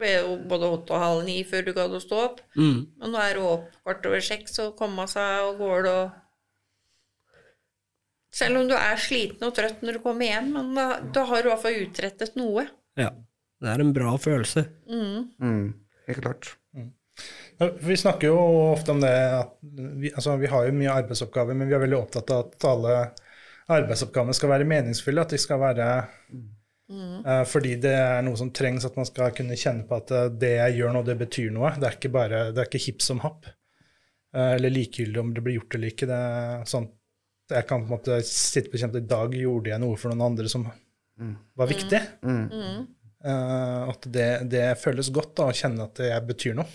ble 0.00 0.12
det 0.14 0.22
jo 0.22 0.36
både 0.48 0.70
åtte 0.76 0.96
og 0.96 1.04
halv 1.04 1.22
ni 1.26 1.38
før 1.48 1.66
du 1.66 1.72
gadd 1.76 1.96
å 1.96 2.02
stå 2.02 2.20
opp. 2.24 2.40
Mm. 2.56 2.78
Men 3.00 3.14
nå 3.14 3.20
er 3.20 3.36
det 3.36 3.46
opp 3.48 3.68
kvart 3.82 4.08
over 4.10 4.24
seks, 4.24 4.56
så 4.56 4.70
kommer 4.76 5.02
man 5.02 5.12
seg 5.12 5.48
og 5.48 5.60
går 5.60 5.88
og 5.90 6.19
Selv 8.34 8.60
om 8.60 8.68
du 8.70 8.76
er 8.78 9.00
sliten 9.00 9.48
og 9.48 9.56
trøtt 9.56 9.82
når 9.82 9.98
du 9.98 10.04
kommer 10.04 10.28
hjem, 10.28 10.52
men 10.54 10.70
da, 10.76 10.86
da 11.14 11.26
har 11.26 11.42
du 11.42 11.48
i 11.48 11.52
hvert 11.52 11.64
fall 11.64 11.80
utrettet 11.82 12.38
noe. 12.38 12.68
Ja. 13.00 13.10
Det 13.60 13.68
er 13.68 13.82
en 13.82 13.92
bra 13.92 14.14
følelse. 14.16 14.64
Mm. 14.88 15.72
Helt 16.06 16.22
klart. 16.22 16.54
Mm. 16.76 16.92
Vi 17.84 17.96
snakker 17.96 18.30
jo 18.30 18.38
ofte 18.70 18.94
om 18.94 19.02
det 19.02 19.12
at 19.12 19.50
vi, 19.60 20.12
altså, 20.14 20.36
vi 20.40 20.48
har 20.48 20.64
jo 20.64 20.76
mye 20.78 20.94
arbeidsoppgaver, 21.02 21.58
men 21.58 21.68
vi 21.68 21.76
er 21.76 21.82
veldig 21.82 21.98
opptatt 21.98 22.32
av 22.32 22.46
at 22.46 22.66
alle 22.70 22.94
arbeidsoppgavene 23.70 24.36
skal 24.36 24.54
være 24.54 24.68
meningsfulle. 24.70 25.26
At 25.26 25.34
de 25.34 25.40
skal 25.42 25.60
være 25.60 25.88
uh, 26.00 27.42
Fordi 27.50 27.74
det 27.82 27.92
er 27.98 28.24
noe 28.24 28.38
som 28.40 28.52
trengs, 28.56 28.86
at 28.88 28.96
man 28.96 29.08
skal 29.08 29.34
kunne 29.36 29.58
kjenne 29.60 29.84
på 29.88 29.98
at 30.00 30.14
eh, 30.16 30.30
det 30.40 30.54
jeg 30.56 30.78
gjør 30.80 30.96
nå, 30.96 31.04
det 31.06 31.18
betyr 31.20 31.52
noe. 31.54 31.74
Det 31.76 31.90
er 31.90 31.98
ikke 31.98 32.14
bare, 32.16 32.44
det 32.54 32.64
er 32.64 32.70
ikke 32.70 32.84
hipp 32.86 33.04
som 33.04 33.20
happ. 33.26 33.50
Uh, 34.32 34.54
eller 34.54 34.72
likegyldig 34.72 35.20
om 35.20 35.34
det 35.36 35.44
blir 35.44 35.58
gjort 35.58 35.76
eller 35.76 35.92
ikke. 35.92 36.08
Det 36.08 36.22
er 36.30 36.64
jeg 37.56 37.66
kan 37.68 37.82
på 37.82 37.88
en 37.90 37.96
måte 37.98 38.20
sitte 38.26 38.70
på 38.72 38.80
kjent 38.80 38.96
I 38.98 39.04
dag 39.10 39.34
gjorde 39.36 39.72
jeg 39.72 39.82
noe 39.82 39.98
for 40.00 40.12
noen 40.12 40.26
andre 40.32 40.48
som 40.52 40.66
var 41.58 41.68
viktig. 41.70 42.00
Eh, 43.20 43.82
at 43.92 44.06
det, 44.08 44.28
det 44.48 44.66
føles 44.80 45.10
godt 45.12 45.34
da, 45.36 45.50
å 45.50 45.56
kjenne 45.56 45.84
at 45.90 45.98
jeg 46.00 46.26
betyr 46.30 46.54
noe. 46.56 46.68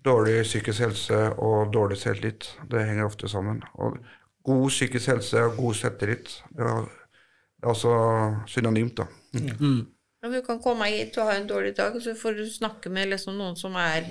Dårlig 0.00 0.38
psykisk 0.46 0.80
helse 0.86 1.18
og 1.44 1.74
dårlig 1.74 1.98
selvtillit, 2.00 2.46
det 2.72 2.86
henger 2.88 3.04
ofte 3.10 3.28
sammen. 3.28 3.60
Og 3.76 3.98
god 4.48 4.68
psykisk 4.72 5.12
helse 5.12 5.42
og 5.44 5.58
god 5.60 5.76
selvtillit, 5.76 6.32
det 6.56 6.64
er, 6.64 6.88
også 7.68 7.90
synonymt, 8.48 9.02
da. 9.02 9.04
Ja, 9.36 10.28
du 10.32 10.40
kan 10.44 10.60
komme 10.64 10.88
hit 10.88 11.16
og 11.20 11.28
ha 11.28 11.36
en 11.36 11.48
dårlig 11.48 11.74
dag, 11.76 11.92
og 11.96 12.00
så 12.04 12.14
får 12.16 12.38
du 12.38 12.46
snakke 12.48 12.88
med 12.92 13.12
liksom 13.12 13.36
noen 13.36 13.56
som 13.60 13.76
er 13.76 14.08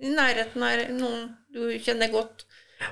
i 0.00 0.12
nærheten 0.12 0.64
av 0.66 0.84
noen 0.96 1.26
du 1.54 1.62
kjenner 1.80 2.12
godt. 2.12 2.44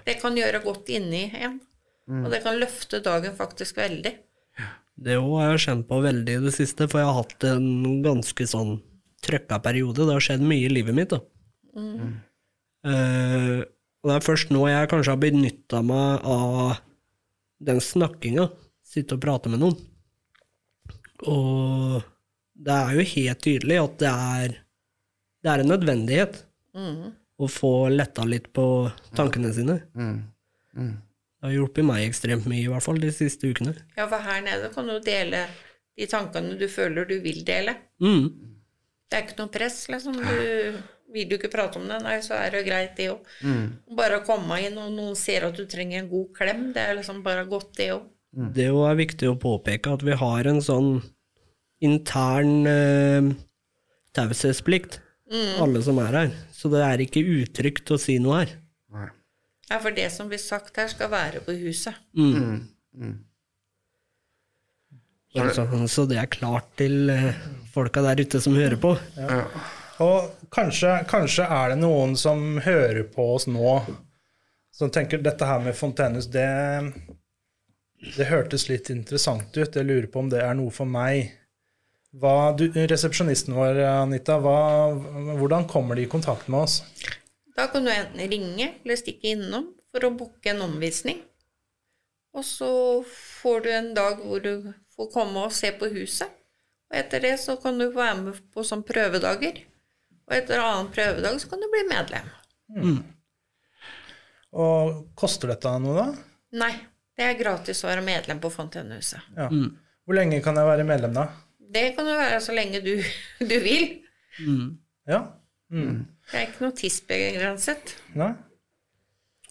Det 0.06 0.16
kan 0.20 0.36
gjøre 0.38 0.62
godt 0.64 0.90
inni 0.94 1.28
en. 1.34 1.60
Og 2.06 2.30
det 2.30 2.42
kan 2.44 2.58
løfte 2.60 3.00
dagen 3.02 3.34
faktisk 3.38 3.78
veldig. 3.80 4.12
Det 4.96 5.16
òg 5.18 5.32
har 5.40 5.50
jeg 5.52 5.64
kjent 5.66 5.88
på 5.90 5.98
veldig 6.04 6.36
i 6.38 6.42
det 6.46 6.52
siste, 6.54 6.86
for 6.88 7.02
jeg 7.02 7.08
har 7.10 7.18
hatt 7.18 7.46
en 7.50 8.02
ganske 8.04 8.46
sånn 8.48 8.76
trøkka 9.26 9.58
periode. 9.64 10.06
Det 10.06 10.14
har 10.14 10.24
skjedd 10.24 10.44
mye 10.46 10.68
i 10.68 10.72
livet 10.72 10.96
mitt, 10.96 11.12
da. 11.12 11.20
Eh, 12.86 13.58
og 14.00 14.10
det 14.10 14.14
er 14.16 14.24
først 14.24 14.52
nå 14.54 14.62
jeg 14.70 14.88
kanskje 14.92 15.12
har 15.12 15.20
benytta 15.20 15.82
meg 15.82 16.24
av 16.30 16.78
den 17.66 17.80
snakkinga. 17.82 18.48
Sitte 18.86 19.18
og 19.18 19.24
prate 19.24 19.50
med 19.50 19.60
noen. 19.64 19.76
Og 21.26 22.02
det 22.56 22.76
er 22.76 22.94
jo 22.96 23.06
helt 23.12 23.42
tydelig 23.44 23.80
at 23.82 23.98
det 24.00 24.12
er, 24.12 24.56
det 25.42 25.50
er 25.52 25.62
en 25.64 25.72
nødvendighet 25.74 26.38
å 27.36 27.48
få 27.50 27.88
letta 27.92 28.24
litt 28.28 28.48
på 28.56 28.64
tankene 29.16 29.52
sine. 29.52 29.78
Det 30.72 31.44
har 31.44 31.52
hjulpet 31.52 31.84
meg 31.86 32.06
ekstremt 32.06 32.48
mye, 32.48 32.64
i 32.64 32.70
hvert 32.72 32.84
fall 32.84 33.00
de 33.00 33.12
siste 33.14 33.50
ukene. 33.50 33.74
Ja, 33.96 34.06
for 34.08 34.24
her 34.24 34.42
nede 34.44 34.70
kan 34.74 34.88
du 34.88 34.96
dele 35.04 35.46
de 35.96 36.08
tankene 36.10 36.56
du 36.60 36.66
føler 36.68 37.08
du 37.08 37.18
vil 37.24 37.42
dele. 37.46 37.76
Mm. 38.02 38.28
Det 39.06 39.18
er 39.18 39.24
ikke 39.24 39.38
noe 39.38 39.52
press, 39.52 39.82
liksom. 39.92 40.16
Du, 40.18 40.78
vil 41.14 41.28
du 41.30 41.36
ikke 41.36 41.52
prate 41.52 41.78
om 41.78 41.86
det, 41.88 42.00
nei, 42.04 42.16
så 42.24 42.34
er 42.40 42.56
det 42.56 42.64
greit, 42.66 42.96
det 42.98 43.10
òg. 43.12 43.28
Bare 43.96 44.20
å 44.20 44.26
komme 44.26 44.58
inn, 44.64 44.78
og 44.80 44.92
noen 44.96 45.16
ser 45.18 45.46
at 45.46 45.56
du 45.56 45.64
trenger 45.70 46.02
en 46.02 46.10
god 46.10 46.32
klem, 46.36 46.68
det 46.74 46.82
er 46.82 46.98
liksom 46.98 47.22
bare 47.26 47.46
godt, 47.48 47.74
det 47.78 47.92
òg. 47.94 48.08
Det 48.56 48.66
jo 48.68 48.82
er 48.84 48.98
viktig 48.98 49.30
å 49.30 49.38
påpeke 49.40 49.94
at 49.96 50.02
vi 50.04 50.16
har 50.18 50.48
en 50.50 50.58
sånn 50.64 50.90
intern 51.84 52.68
eh, 52.68 53.30
taushetsplikt, 54.16 54.98
alle 55.32 55.82
som 55.82 55.98
er 56.02 56.18
her. 56.20 56.34
Så 56.54 56.70
det 56.72 56.82
er 56.86 57.02
ikke 57.02 57.24
utrygt 57.24 57.90
å 57.90 57.98
si 58.00 58.18
noe 58.22 58.42
her. 58.42 58.52
Nei. 58.94 59.08
Ja, 59.70 59.80
for 59.82 59.94
det 59.94 60.06
som 60.14 60.28
blir 60.30 60.38
sagt 60.38 60.76
her, 60.78 60.90
skal 60.92 61.10
være 61.10 61.42
på 61.42 61.56
huset. 61.58 61.96
Så, 65.36 65.66
så 65.90 66.04
det 66.08 66.20
er 66.20 66.30
klart 66.32 66.68
til 66.78 67.10
eh, 67.12 67.34
folka 67.74 68.00
der 68.06 68.22
ute 68.22 68.40
som 68.40 68.54
hører 68.56 68.78
på. 68.80 68.94
Ja. 69.18 69.42
Og 70.04 70.46
kanskje, 70.52 70.92
kanskje 71.08 71.44
er 71.48 71.72
det 71.72 71.80
noen 71.80 72.14
som 72.20 72.60
hører 72.64 73.02
på 73.12 73.26
oss 73.34 73.46
nå, 73.48 73.78
som 74.72 74.92
tenker 74.92 75.22
dette 75.24 75.48
her 75.48 75.62
med 75.64 75.76
Fontenus, 75.76 76.28
det, 76.32 76.46
det 78.16 78.28
hørtes 78.28 78.68
litt 78.68 78.90
interessant 78.92 79.56
ut. 79.56 79.76
Jeg 79.76 79.88
lurer 79.88 80.08
på 80.12 80.20
om 80.20 80.30
det 80.32 80.42
er 80.44 80.56
noe 80.56 80.72
for 80.72 80.88
meg. 80.88 81.32
Hva, 82.16 82.52
du, 82.56 82.64
resepsjonisten 82.72 83.56
vår, 83.56 83.82
Anita, 83.84 84.38
hva, 84.40 84.58
hvordan 85.36 85.66
kommer 85.68 85.98
de 85.98 86.06
i 86.06 86.10
kontakt 86.10 86.48
med 86.48 86.64
oss? 86.64 86.78
Da 87.56 87.66
kan 87.72 87.84
du 87.84 87.90
enten 87.92 88.30
ringe 88.30 88.70
eller 88.84 88.96
stikke 89.00 89.34
innom 89.34 89.70
for 89.92 90.06
å 90.06 90.12
booke 90.16 90.52
en 90.52 90.64
omvisning. 90.64 91.20
Og 92.36 92.44
så 92.44 92.70
får 93.08 93.62
du 93.64 93.70
en 93.72 93.92
dag 93.96 94.20
hvor 94.24 94.40
du 94.44 94.68
får 94.96 95.12
komme 95.12 95.44
og 95.46 95.54
se 95.56 95.72
på 95.76 95.88
huset. 95.92 96.32
Og 96.90 96.98
etter 97.00 97.24
det 97.24 97.34
så 97.42 97.56
kan 97.60 97.80
du 97.80 97.88
få 97.90 98.00
være 98.00 98.18
med 98.22 98.42
på 98.54 98.64
sånn 98.64 98.84
prøvedager. 98.86 99.62
Og 100.26 100.36
etter 100.36 100.62
annen 100.62 100.92
prøvedag 100.94 101.40
så 101.42 101.50
kan 101.52 101.62
du 101.62 101.68
bli 101.72 101.84
medlem. 101.90 102.28
Og 104.56 105.00
koster 105.18 105.52
dette 105.52 105.72
noe, 105.82 105.96
da? 105.96 106.06
Nei, 106.64 106.72
det 107.16 107.26
er 107.26 107.40
gratis 107.40 107.82
å 107.84 107.90
være 107.90 108.04
medlem 108.06 108.40
på 108.40 108.52
Fontenehuset. 108.52 109.32
Ja. 109.36 109.50
Hvor 110.06 110.16
lenge 110.16 110.40
kan 110.44 110.56
jeg 110.56 110.68
være 110.68 110.86
medlem, 110.86 111.16
da? 111.16 111.26
Det 111.72 111.86
kan 111.96 112.08
jo 112.08 112.16
være 112.18 112.40
så 112.44 112.54
lenge 112.56 112.80
du, 112.84 112.94
du 113.50 113.56
vil. 113.64 113.86
Ja? 115.08 115.22
Det 115.70 116.34
er 116.38 116.48
ikke 116.48 116.66
noe 116.66 116.76
tidsbegrenset. 116.76 117.96
Nei? 118.18 118.32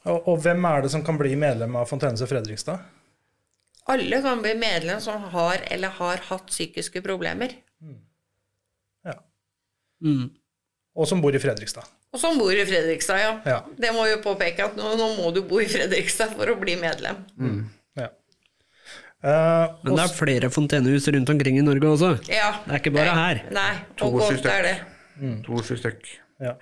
Og, 0.06 0.28
og 0.30 0.42
hvem 0.44 0.68
er 0.70 0.86
det 0.86 0.92
som 0.94 1.04
kan 1.06 1.18
bli 1.18 1.34
medlem 1.40 1.76
av 1.80 1.90
Fontenehuset 1.90 2.30
Fredrikstad? 2.30 2.84
Alle 3.90 4.22
kan 4.22 4.42
bli 4.42 4.54
medlem 4.58 5.02
som 5.02 5.22
har 5.34 5.62
eller 5.72 5.94
har 6.00 6.22
hatt 6.30 6.50
psykiske 6.50 7.02
problemer. 7.06 7.54
Ja. 9.06 9.16
Mm. 10.06 10.30
Og 10.96 11.10
som 11.10 11.22
bor 11.22 11.36
i 11.36 11.42
Fredrikstad. 11.42 11.86
Og 12.16 12.22
som 12.22 12.38
bor 12.40 12.54
i 12.54 12.66
Fredrikstad, 12.66 13.20
ja. 13.20 13.34
Ja. 13.50 13.58
Det 13.78 13.92
må 13.94 14.06
jo 14.08 14.22
påpeke 14.24 14.70
at 14.70 14.78
nå, 14.80 14.94
nå 14.98 15.10
må 15.18 15.32
du 15.36 15.42
bo 15.46 15.60
i 15.62 15.68
Fredrikstad 15.70 16.34
for 16.38 16.54
å 16.54 16.58
bli 16.62 16.78
medlem. 16.82 17.26
Ja. 17.42 17.56
Eh, 19.26 19.72
Men 19.84 19.96
det 19.98 20.04
er 20.04 20.14
flere 20.14 20.50
fontenehus 20.54 21.08
rundt 21.16 21.32
omkring 21.34 21.58
i 21.58 21.64
Norge 21.66 21.90
også. 21.96 22.12
Ja. 22.30 22.52
Det 22.66 22.76
er 22.76 22.82
ikke 22.84 22.94
bare 22.94 23.16
her. 23.18 23.42
Nei, 23.56 23.72
To 23.98 24.12
og 24.12 24.20
godt 24.22 24.46
er 24.52 24.68
det. 24.68 24.76
To 25.48 25.62
sju 25.66 25.74
stykk. 25.80 26.12
Ja. 26.44 26.54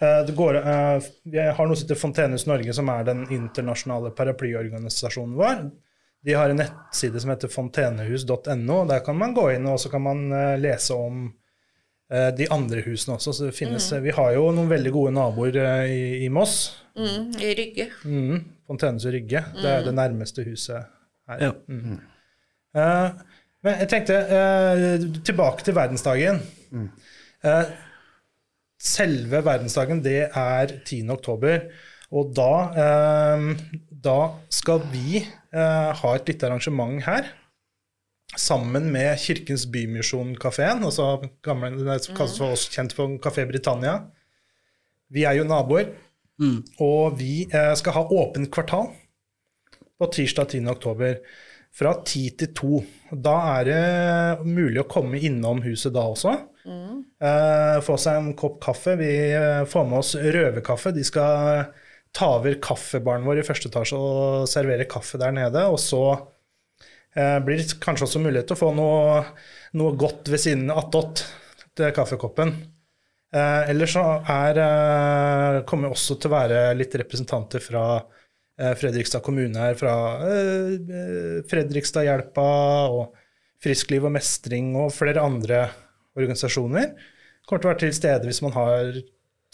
Eh, 0.00 0.24
Det 0.26 0.34
går, 0.34 0.58
uh, 0.64 1.10
jeg 1.30 1.54
har 1.54 1.68
noe 1.68 1.76
som 1.76 1.86
heter 1.86 2.00
Fontenehus 2.00 2.46
Norge, 2.48 2.72
som 2.74 2.88
er 2.88 3.04
den 3.04 3.26
internasjonale 3.30 4.10
paraplyorganisasjonen 4.16 5.36
vår. 5.38 5.66
De 6.24 6.34
har 6.36 6.50
en 6.50 6.58
nettside 6.60 7.20
som 7.20 7.30
heter 7.30 7.48
fontenehus.no. 7.52 8.80
Der 8.88 9.04
kan 9.04 9.16
man 9.16 9.34
gå 9.36 9.46
inn 9.54 9.68
og 9.70 9.78
så 9.80 9.92
kan 9.92 10.02
man 10.02 10.26
lese 10.60 10.96
om 10.96 11.28
eh, 12.10 12.30
de 12.36 12.48
andre 12.50 12.82
husene 12.84 13.16
også. 13.16 13.32
Så 13.32 13.46
det 13.48 13.54
finnes, 13.56 13.86
Vi 14.02 14.10
har 14.10 14.32
jo 14.34 14.50
noen 14.52 14.68
veldig 14.68 14.92
gode 14.92 15.14
naboer 15.16 15.56
i, 15.86 16.24
i 16.24 16.28
Moss. 16.28 16.82
Mm, 16.98 17.30
I 17.38 17.54
Rygge. 17.54 17.86
Mm, 18.04 18.40
Fontenehuset 18.66 19.14
Rygge. 19.14 19.44
Det 19.62 19.70
er 19.78 19.86
det 19.86 19.94
nærmeste 19.94 20.44
huset 20.44 20.90
her. 21.30 21.44
Ja. 21.48 22.00
Eh, 22.76 23.22
men 23.64 23.82
jeg 23.82 23.90
tenkte 23.92 24.16
eh, 24.16 25.06
tilbake 25.26 25.66
til 25.66 25.76
verdensdagen. 25.76 26.40
Eh, 27.44 27.72
selve 28.80 29.42
verdensdagen, 29.44 30.04
det 30.04 30.28
er 30.28 30.76
10. 30.84 31.02
oktober. 31.16 31.66
Og 32.10 32.32
da, 32.34 32.52
da 34.02 34.14
skal 34.50 34.80
vi 34.90 35.20
ha 35.54 36.14
et 36.16 36.26
lite 36.26 36.48
arrangement 36.48 37.04
her. 37.06 37.28
Sammen 38.34 38.88
med 38.90 39.12
Kirkens 39.22 39.68
Bymisjon-kafeen, 39.70 40.82
altså 40.88 41.20
gamle, 41.46 42.00
som 42.02 42.16
kalles 42.18 42.34
for 42.40 42.56
oss 42.56 42.64
kjent 42.72 42.96
for 42.98 43.14
Kafé 43.22 43.44
Britannia. 43.46 43.94
Vi 45.06 45.22
er 45.22 45.38
jo 45.38 45.46
naboer, 45.46 45.92
og 46.82 47.14
vi 47.20 47.44
skal 47.78 47.94
ha 47.94 48.02
åpent 48.10 48.50
kvartal 48.50 48.90
på 50.00 50.08
tirsdag 50.16 50.54
10. 50.56 50.64
oktober 50.72 51.18
fra 51.76 51.92
10 52.00 52.30
til 52.40 52.54
2. 52.56 52.80
Da 53.26 53.34
er 53.58 53.68
det 53.68 54.48
mulig 54.48 54.82
å 54.82 54.88
komme 54.90 55.20
innom 55.20 55.60
huset 55.64 55.94
da 55.94 56.06
også. 56.10 56.32
Eh, 57.20 57.76
få 57.84 57.98
seg 58.00 58.18
en 58.18 58.32
kopp 58.38 58.58
kaffe. 58.64 58.96
Vi 59.00 59.12
eh, 59.36 59.62
får 59.68 59.86
med 59.86 60.00
oss 60.00 60.16
røverkaffe. 60.18 60.94
De 60.96 61.04
skal 61.06 61.68
ta 62.16 62.32
over 62.40 62.58
kaffebaren 62.62 63.28
vår 63.28 63.42
i 63.42 63.46
første 63.46 63.70
etasje 63.70 63.98
og 64.00 64.48
servere 64.50 64.88
kaffe 64.90 65.20
der 65.20 65.36
nede. 65.36 65.62
Og 65.70 65.78
så 65.78 66.02
uh, 66.10 67.38
blir 67.46 67.60
det 67.60 67.78
kanskje 67.82 68.08
også 68.08 68.22
mulighet 68.24 68.50
til 68.50 68.58
å 68.58 68.62
få 68.64 68.72
noe, 68.74 69.20
noe 69.78 69.94
godt 70.00 70.32
ved 70.32 70.42
siden 70.42 70.74
attåt 70.74 71.22
til 71.78 71.94
kaffekoppen. 71.94 72.56
Eh, 73.30 73.70
ellers 73.70 73.92
så 73.94 74.02
er, 74.26 74.58
eh, 74.58 75.62
kommer 75.62 75.92
også 75.94 76.16
til 76.18 76.30
å 76.30 76.34
være 76.34 76.62
litt 76.74 76.94
representanter 76.98 77.62
fra 77.62 78.02
Fredrikstad 78.78 79.24
kommune 79.24 79.58
her, 79.58 79.76
fra 79.78 79.94
eh, 80.26 80.74
eh, 80.76 81.38
Fredrikstadhjelpa 81.50 82.50
og 82.92 83.16
Friskliv 83.60 84.06
og 84.08 84.14
mestring 84.14 84.72
og 84.80 84.92
flere 84.96 85.24
andre 85.24 85.66
organisasjoner. 86.16 86.94
Kommer 87.46 87.62
til 87.62 87.68
å 87.68 87.72
være 87.72 87.82
til 87.84 87.96
stede 87.96 88.28
hvis 88.28 88.42
man 88.44 88.54
har 88.56 88.94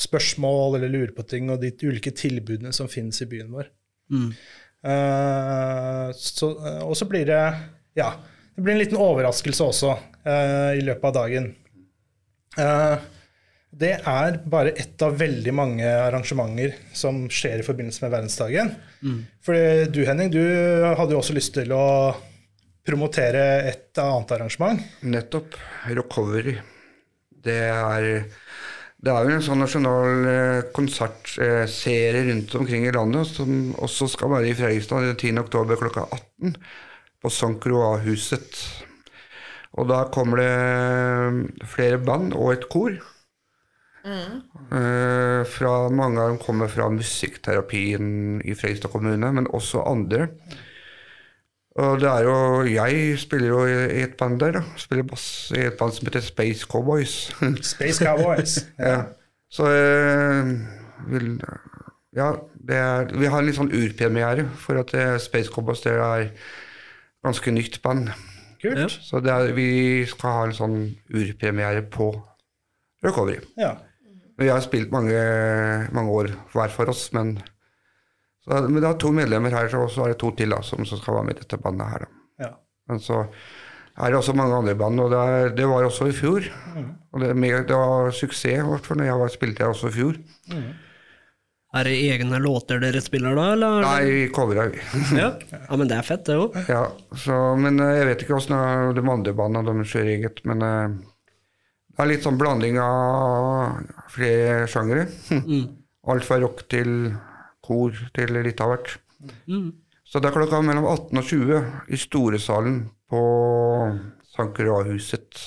spørsmål 0.00 0.76
eller 0.76 0.92
lurer 0.92 1.14
på 1.16 1.24
ting, 1.26 1.50
og 1.50 1.62
de 1.62 1.72
ulike 1.86 2.12
tilbudene 2.14 2.72
som 2.76 2.90
finnes 2.92 3.18
i 3.24 3.28
byen 3.30 3.50
vår. 3.54 3.70
Eh, 4.86 6.08
så, 6.14 6.50
eh, 6.60 6.82
og 6.84 6.94
så 6.98 7.08
blir 7.10 7.26
det 7.26 7.42
ja, 7.96 8.10
det 8.54 8.62
blir 8.62 8.76
en 8.76 8.82
liten 8.82 9.00
overraskelse 9.00 9.64
også 9.64 9.94
eh, 10.28 10.78
i 10.78 10.84
løpet 10.84 11.08
av 11.10 11.16
dagen. 11.16 11.48
Eh, 12.56 13.06
det 13.76 13.92
er 14.08 14.38
bare 14.48 14.72
ett 14.78 15.02
av 15.04 15.18
veldig 15.18 15.52
mange 15.52 15.84
arrangementer 15.84 16.76
som 16.96 17.26
skjer 17.32 17.60
i 17.60 17.66
forbindelse 17.66 18.04
med 18.04 18.14
verdensdagen. 18.14 18.70
For 19.44 19.88
du 19.92 20.00
Henning, 20.06 20.30
du 20.32 20.40
hadde 20.96 21.12
jo 21.12 21.20
også 21.20 21.36
lyst 21.36 21.54
til 21.58 21.74
å 21.76 22.14
promotere 22.86 23.44
et 23.66 23.98
annet 24.00 24.32
arrangement. 24.36 24.80
Nettopp. 25.02 25.58
Recovery. 25.90 26.56
Det 27.46 27.58
er, 27.68 28.06
det 29.02 29.12
er 29.12 29.26
jo 29.26 29.36
en 29.36 29.44
sånn 29.44 29.62
nasjonal 29.62 30.30
eh, 30.30 30.60
konsertserie 30.74 32.24
rundt 32.30 32.54
omkring 32.58 32.86
i 32.86 32.94
landet 32.94 33.28
som 33.34 33.74
også 33.82 34.08
skal 34.14 34.32
være 34.34 34.50
i 34.50 34.56
Fredrikstad 34.58 35.04
den 35.10 35.18
10. 35.18 35.42
oktober 35.44 35.78
klokka 35.82 36.06
18 36.08 36.56
på 37.22 37.32
St. 37.32 37.54
Croix-huset. 37.62 38.62
Og 39.76 39.90
da 39.90 40.06
kommer 40.14 40.40
det 40.40 41.66
flere 41.68 42.00
band 42.02 42.34
og 42.38 42.54
et 42.54 42.66
kor. 42.72 42.96
Eh, 44.06 45.42
fra, 45.50 45.72
mange 45.90 46.22
av 46.22 46.30
dem 46.30 46.38
kommer 46.42 46.70
fra 46.70 46.86
musikkterapien 46.92 48.38
i 48.46 48.54
Fredrikstad 48.54 48.92
kommune, 48.92 49.32
men 49.34 49.48
også 49.54 49.82
andre. 49.86 50.28
Og 51.76 52.00
det 52.00 52.08
er 52.08 52.22
jo 52.24 52.36
Jeg 52.64 53.18
spiller 53.20 53.48
jo 53.48 53.64
i 53.66 54.02
et 54.02 54.16
band 54.16 54.40
der, 54.40 54.52
da. 54.52 54.62
Spiller 54.80 55.04
bass 55.04 55.52
i 55.52 55.66
et 55.66 55.76
band 55.78 55.92
som 55.92 56.06
heter 56.08 56.24
Space 56.24 56.64
Cowboys. 56.64 57.34
Space 57.74 58.04
Cowboys. 58.04 58.58
ja. 58.78 59.02
Så 59.50 59.66
eh, 59.68 60.54
vil 61.10 61.34
Ja, 62.16 62.32
det 62.68 62.76
er, 62.76 63.10
vi 63.12 63.28
har 63.28 63.42
en 63.42 63.46
litt 63.46 63.58
sånn 63.58 63.74
urpremiere, 63.74 64.46
for 64.56 64.80
at 64.80 64.94
eh, 64.96 65.18
Space 65.20 65.52
Cowboys 65.52 65.82
det 65.84 65.92
er 65.92 66.30
ganske 67.26 67.52
nytt 67.52 67.82
band. 67.84 68.08
Kult. 68.62 68.78
Ja. 68.78 68.88
Så 68.88 69.20
er, 69.20 69.52
vi 69.52 70.06
skal 70.08 70.32
ha 70.32 70.46
en 70.46 70.56
sånn 70.56 70.78
urpremiere 71.12 71.84
på 71.92 72.08
Recovery. 73.04 73.42
Ja. 73.60 73.74
Vi 74.36 74.48
har 74.52 74.60
spilt 74.64 74.92
mange, 74.92 75.20
mange 75.96 76.12
år 76.12 76.32
hver 76.52 76.72
for 76.74 76.92
oss, 76.92 77.06
men, 77.16 77.36
så, 78.44 78.62
men 78.68 78.82
det 78.82 78.88
er 78.90 78.98
to 79.00 79.12
medlemmer 79.16 79.54
her, 79.54 79.70
og 79.80 79.88
så 79.92 80.04
er 80.04 80.12
det 80.12 80.20
to 80.20 80.32
til 80.36 80.52
da, 80.52 80.60
som 80.66 80.84
som 80.84 81.00
skal 81.00 81.16
være 81.18 81.28
med 81.30 81.38
i 81.38 81.44
dette 81.44 81.60
bandet 81.62 81.92
her. 81.92 82.04
Da. 82.04 82.46
ja. 82.46 82.50
Men 82.90 83.00
så 83.02 83.22
er 83.96 84.12
det 84.12 84.18
også 84.18 84.34
mange 84.36 84.58
andre 84.58 84.74
band, 84.76 85.00
og 85.00 85.14
det, 85.14 85.20
er, 85.20 85.54
det 85.56 85.68
var 85.70 85.86
også 85.86 86.10
i 86.10 86.16
fjor. 86.16 86.50
Og 87.12 87.22
det, 87.22 87.32
det 87.70 87.78
var 87.80 88.12
suksess, 88.12 88.66
vårt 88.66 88.84
for 88.88 89.00
når 89.00 89.08
jeg 89.08 89.22
var, 89.22 89.32
spilte 89.32 89.64
jeg 89.64 89.72
også 89.72 89.88
i 89.88 89.96
fjor. 89.96 90.20
Er 91.76 91.88
det 91.88 91.96
egne 92.12 92.38
låter 92.40 92.78
dere 92.80 93.00
spiller 93.04 93.34
da, 93.36 93.48
eller? 93.56 93.82
Nei, 93.84 94.04
vi 94.12 94.28
covra, 94.32 94.68
vi. 94.72 94.80
Ja. 95.22 95.32
ja, 95.50 95.76
men 95.76 95.88
det 95.90 95.96
er 95.98 96.06
fett, 96.06 96.24
det 96.28 96.36
òg. 96.40 96.56
ja, 96.70 96.84
så, 97.24 97.40
men 97.60 97.80
eh, 97.82 97.96
jeg 97.98 98.08
vet 98.10 98.24
ikke 98.24 98.36
åssen 98.38 98.56
de 98.96 99.04
andre 99.16 99.34
bandene 99.36 99.74
de 99.80 99.88
kjører 99.88 100.12
eget, 100.14 100.44
men 100.48 100.64
eh, 100.64 100.96
det 101.96 102.04
er 102.04 102.10
litt 102.10 102.24
sånn 102.26 102.36
blanding 102.40 102.76
av 102.82 103.80
flere 104.12 104.66
sjangere. 104.68 105.06
Alt 106.06 106.26
fra 106.28 106.38
rock 106.42 106.66
til 106.70 107.14
kor 107.66 107.96
til 108.14 108.36
litt 108.44 108.60
av 108.62 108.74
hvert. 108.74 108.92
Så 110.06 110.20
det 110.22 110.28
er 110.30 110.36
klokka 110.36 110.60
mellom 110.62 110.84
18 110.86 111.18
og 111.18 111.24
20 111.26 111.62
i 111.90 111.98
Storesalen 111.98 112.76
på 113.10 113.22
St. 114.28 114.50
Grav-huset. 114.54 115.40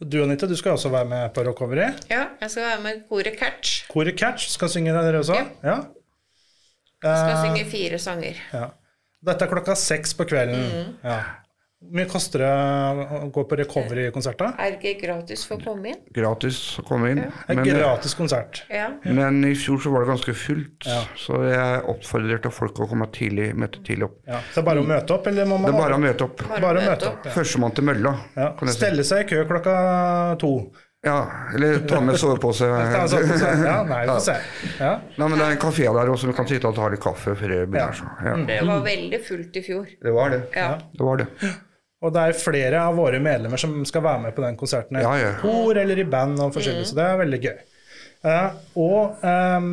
Du 0.00 0.16
Anita, 0.22 0.46
du 0.48 0.54
skal 0.56 0.76
også 0.78 0.88
være 0.92 1.08
med 1.10 1.32
på 1.36 1.42
Recovery. 1.44 1.88
Ja, 2.08 2.26
jeg 2.40 2.50
skal 2.52 2.62
være 2.68 2.82
med 2.84 3.02
koret 3.10 3.34
Catch. 3.40 3.82
Koret 3.90 4.16
Catch 4.20 4.46
skal 4.54 4.70
synge 4.72 4.94
dere 4.96 5.18
også? 5.20 5.34
Ja. 5.36 5.48
Ja. 5.64 5.78
Jeg 7.00 7.16
skal 7.16 7.34
Eh, 7.34 7.42
synge 7.44 7.64
fire 7.70 7.98
sanger. 7.98 8.34
ja. 8.52 8.66
Dette 9.26 9.44
er 9.44 9.50
klokka 9.50 9.74
seks 9.76 10.14
på 10.16 10.24
kvelden. 10.24 10.94
Ja. 11.04 11.18
Hvor 11.80 11.96
mye 11.96 12.08
koster 12.12 12.42
det 12.44 12.48
å 12.52 13.28
gå 13.32 13.42
på 13.48 13.56
Recovery-konsert. 13.56 14.42
Er 14.60 14.74
det 14.74 14.82
ikke 14.92 15.06
gratis 15.06 15.46
for 15.48 15.56
å 15.56 15.64
komme 15.64 15.88
inn? 15.94 16.00
Gratis 16.12 16.58
å 16.78 16.84
komme 16.84 17.08
inn. 17.14 17.22
Det 17.22 17.30
er 17.48 17.56
Men, 17.56 17.64
eh, 17.66 17.78
gratis 17.80 18.14
konsert. 18.14 18.60
Ja. 18.68 18.90
men 19.04 19.42
i 19.48 19.54
fjor 19.54 19.80
så 19.80 19.90
var 19.90 20.04
det 20.04 20.10
ganske 20.12 20.34
fullt, 20.36 20.84
Ja. 20.86 21.00
så 21.16 21.40
jeg 21.48 21.82
oppfordrerte 21.88 22.52
folk 22.52 22.74
å 22.84 22.86
komme 22.88 23.06
tidlig, 23.10 23.54
møte 23.56 23.80
tidlig 23.82 24.04
opp. 24.04 24.18
Ja. 24.28 24.40
Så 24.52 24.60
det 24.60 24.62
er 24.62 24.68
bare 24.68 24.82
å 24.84 24.86
møte 24.86 25.10
opp, 25.16 25.26
eller 25.26 25.46
må 25.46 25.58
man 25.58 25.72
Det 25.72 25.80
er 25.80 25.82
bare 25.88 25.94
å 25.94 26.04
møte 26.04 26.20
opp. 26.28 26.36
Bare 26.60 26.78
å 26.78 26.84
møte 26.84 27.06
opp. 27.08 27.24
Ja. 27.24 27.30
Førstemann 27.30 27.74
til 27.74 27.84
mølla. 27.84 28.14
Ja. 28.36 28.52
kan 28.52 28.68
jeg 28.68 28.74
si. 28.76 28.78
Stelle 28.84 29.02
seg 29.02 29.24
i 29.24 29.28
kø 29.34 29.44
klokka 29.48 30.38
to. 30.38 30.70
Ja, 31.02 31.48
eller 31.54 31.78
ta 31.88 31.98
med 32.00 32.16
sovepose. 32.16 32.60
Ja, 33.64 33.82
nei, 33.88 34.04
vi 34.04 34.12
får 34.12 34.20
se. 34.20 34.36
Ja. 34.78 35.00
Nei, 35.16 35.28
men 35.28 35.38
det 35.38 35.46
er 35.46 35.50
en 35.52 35.56
kafé 35.64 35.88
der 35.88 36.12
også, 36.12 36.26
vi 36.28 36.34
kan 36.34 36.46
sitte 36.46 36.68
og 36.68 36.74
ta 36.76 36.88
litt 36.92 37.00
kaffe 37.00 37.32
før 37.34 37.48
det 37.48 37.70
begynner. 37.70 37.96
Ja. 38.20 38.36
Ja. 38.36 38.44
Det 38.44 38.60
var 38.68 38.84
veldig 38.84 39.24
fullt 39.24 39.56
i 39.56 39.62
fjor. 39.64 39.86
Det 40.04 40.12
var 40.12 40.28
det. 40.36 40.42
Ja. 40.54 40.76
Det 40.92 41.00
var 41.08 41.16
det. 41.16 41.26
Og 42.00 42.14
det 42.14 42.22
er 42.22 42.38
flere 42.40 42.80
av 42.88 42.96
våre 42.96 43.20
medlemmer 43.22 43.60
som 43.60 43.74
skal 43.88 44.04
være 44.06 44.24
med 44.24 44.36
på 44.36 44.44
den 44.44 44.56
konserten. 44.60 45.00
Ja, 45.02 45.12
ja. 45.20 45.34
Kor 45.42 45.76
eller 45.76 46.00
i 46.00 46.06
band 46.08 46.40
og 46.40 46.54
forskjellig, 46.56 46.86
så 46.88 46.96
det 46.96 47.06
er 47.06 47.20
veldig 47.20 47.40
gøy. 47.44 47.58
Eh, 48.30 48.56
og 48.80 49.22
um, 49.24 49.68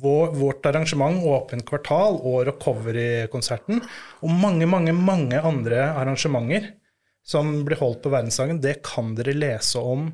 vår, 0.00 0.32
vårt 0.36 0.66
arrangement 0.68 1.22
Åpent 1.24 1.64
kvartal 1.68 2.18
og 2.20 2.42
Recovery-konserten 2.48 3.80
og 3.80 4.32
mange, 4.32 4.68
mange, 4.68 4.92
mange 4.96 5.40
andre 5.40 5.86
arrangementer 5.92 6.74
som 7.26 7.52
blir 7.66 7.80
holdt 7.80 8.02
på 8.04 8.12
verdensdagen, 8.12 8.60
det 8.62 8.80
kan 8.86 9.12
dere 9.16 9.36
lese 9.36 9.80
om 9.80 10.08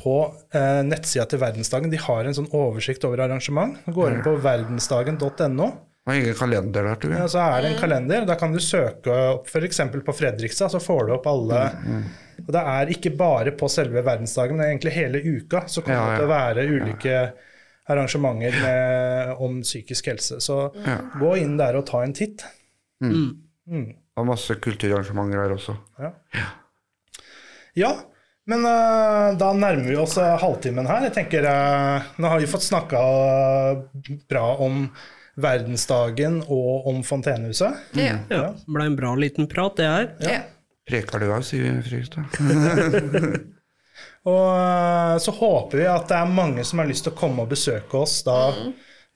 på 0.00 0.18
eh, 0.54 0.82
nettsida 0.86 1.24
til 1.30 1.40
verdensdagen. 1.40 1.92
De 1.92 2.00
har 2.02 2.26
en 2.26 2.36
sånn 2.36 2.50
oversikt 2.54 3.04
over 3.06 3.22
arrangement. 3.24 3.78
Gå 3.86 4.08
inn 4.10 4.22
på 4.24 4.34
verdensdagen.no. 4.42 5.68
Var 6.04 6.18
ingen 6.20 6.36
kalender 6.36 6.84
der, 6.84 6.98
tror 7.00 7.14
jeg. 7.14 7.20
Ja, 7.22 7.28
så 7.32 7.40
er 7.40 7.62
det 7.64 7.70
en 7.72 7.80
kalender. 7.80 8.26
Da 8.28 8.36
kan 8.36 8.52
du 8.52 8.60
søke 8.60 9.14
opp 9.38 9.48
f.eks. 9.48 9.80
på 10.04 10.14
Fredrikstad, 10.18 10.72
så 10.74 10.80
får 10.82 11.06
du 11.06 11.14
opp 11.16 11.28
alle 11.30 11.62
Og 12.42 12.50
det 12.52 12.62
er 12.74 12.92
ikke 12.92 13.14
bare 13.16 13.54
på 13.56 13.70
selve 13.72 14.02
verdensdagen, 14.04 14.58
men 14.58 14.68
egentlig 14.68 14.92
hele 14.92 15.22
uka 15.24 15.64
så 15.70 15.84
kommer 15.84 15.96
Ja, 15.96 16.04
ja. 16.04 16.10
det 16.10 16.18
til 16.18 16.26
å 16.26 16.32
være 16.34 16.66
ulike 16.68 17.18
arrangementer 17.94 18.60
med, 18.60 19.32
om 19.44 19.60
psykisk 19.64 20.12
helse. 20.12 20.40
Så 20.44 20.58
gå 21.20 21.34
inn 21.40 21.56
der 21.60 21.80
og 21.80 21.86
ta 21.88 22.02
en 22.04 22.16
titt. 22.16 22.44
Mm. 23.04 23.94
Og 24.14 24.28
masse 24.28 24.56
kulturarrangementer 24.60 25.40
der 25.40 25.56
også. 25.56 25.76
Ja, 27.80 27.94
men 28.50 28.64
uh, 28.68 29.32
da 29.40 29.50
nærmer 29.56 29.88
vi 29.88 29.96
oss 29.98 30.18
eh, 30.20 30.36
halvtimen 30.40 30.86
her. 30.88 31.06
Jeg 31.08 31.14
tenker, 31.16 31.46
uh, 31.48 32.12
Nå 32.20 32.28
har 32.28 32.42
vi 32.42 32.48
fått 32.50 32.66
snakka 32.66 33.00
bra 34.28 34.46
om 34.60 34.84
verdensdagen 35.36 36.40
og 36.46 36.86
om 36.90 37.02
Fontenehuset. 37.06 37.80
Ja. 37.98 38.18
Ja, 38.30 38.44
ble 38.66 38.86
en 38.90 38.96
bra 38.98 39.14
liten 39.18 39.48
prat, 39.50 39.76
det 39.80 39.88
her. 39.90 40.10
ja. 40.24 40.40
Preker 40.84 41.18
du 41.22 41.30
av, 41.32 41.40
sier 41.48 41.78
Fredrikstad. 41.80 42.28
Og 44.28 44.50
eh, 44.56 45.14
så 45.20 45.32
håper 45.36 45.78
vi 45.80 45.86
at 45.88 46.08
det 46.10 46.16
er 46.18 46.30
mange 46.32 46.64
som 46.64 46.80
har 46.82 46.88
lyst 46.90 47.06
til 47.06 47.12
å 47.14 47.18
komme 47.18 47.44
og 47.44 47.50
besøke 47.52 48.00
oss 48.00 48.18
da 48.26 48.36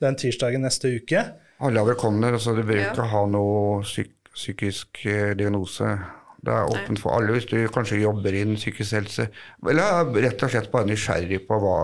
den 0.00 0.16
tirsdagen 0.20 0.64
neste 0.64 0.90
uke. 1.00 1.22
Alle 1.64 1.81
er 1.83 1.88
velkomne. 1.90 2.31
Altså, 2.33 2.54
du 2.57 2.62
bør 2.62 2.78
Ja. 2.81 2.90
ikke 2.92 3.09
ha 3.12 3.24
noe 3.28 3.83
psyk 3.85 4.14
psykisk 4.38 5.00
eh, 5.11 5.33
diagnose. 5.35 5.96
Det 6.40 6.52
er 6.54 6.68
åpent 6.70 7.00
for 7.02 7.16
alle 7.18 7.33
hvis 7.35 7.48
du 7.50 7.57
kanskje 7.74 7.98
jobber 8.04 8.37
innen 8.38 8.57
psykisk 8.61 8.94
helse. 8.94 9.24
Eller 9.66 9.83
er 9.83 10.20
rett 10.28 10.44
og 10.46 10.52
slett 10.52 10.68
bare 10.70 10.87
nysgjerrig 10.87 11.40
på 11.48 11.59
hva 11.59 11.78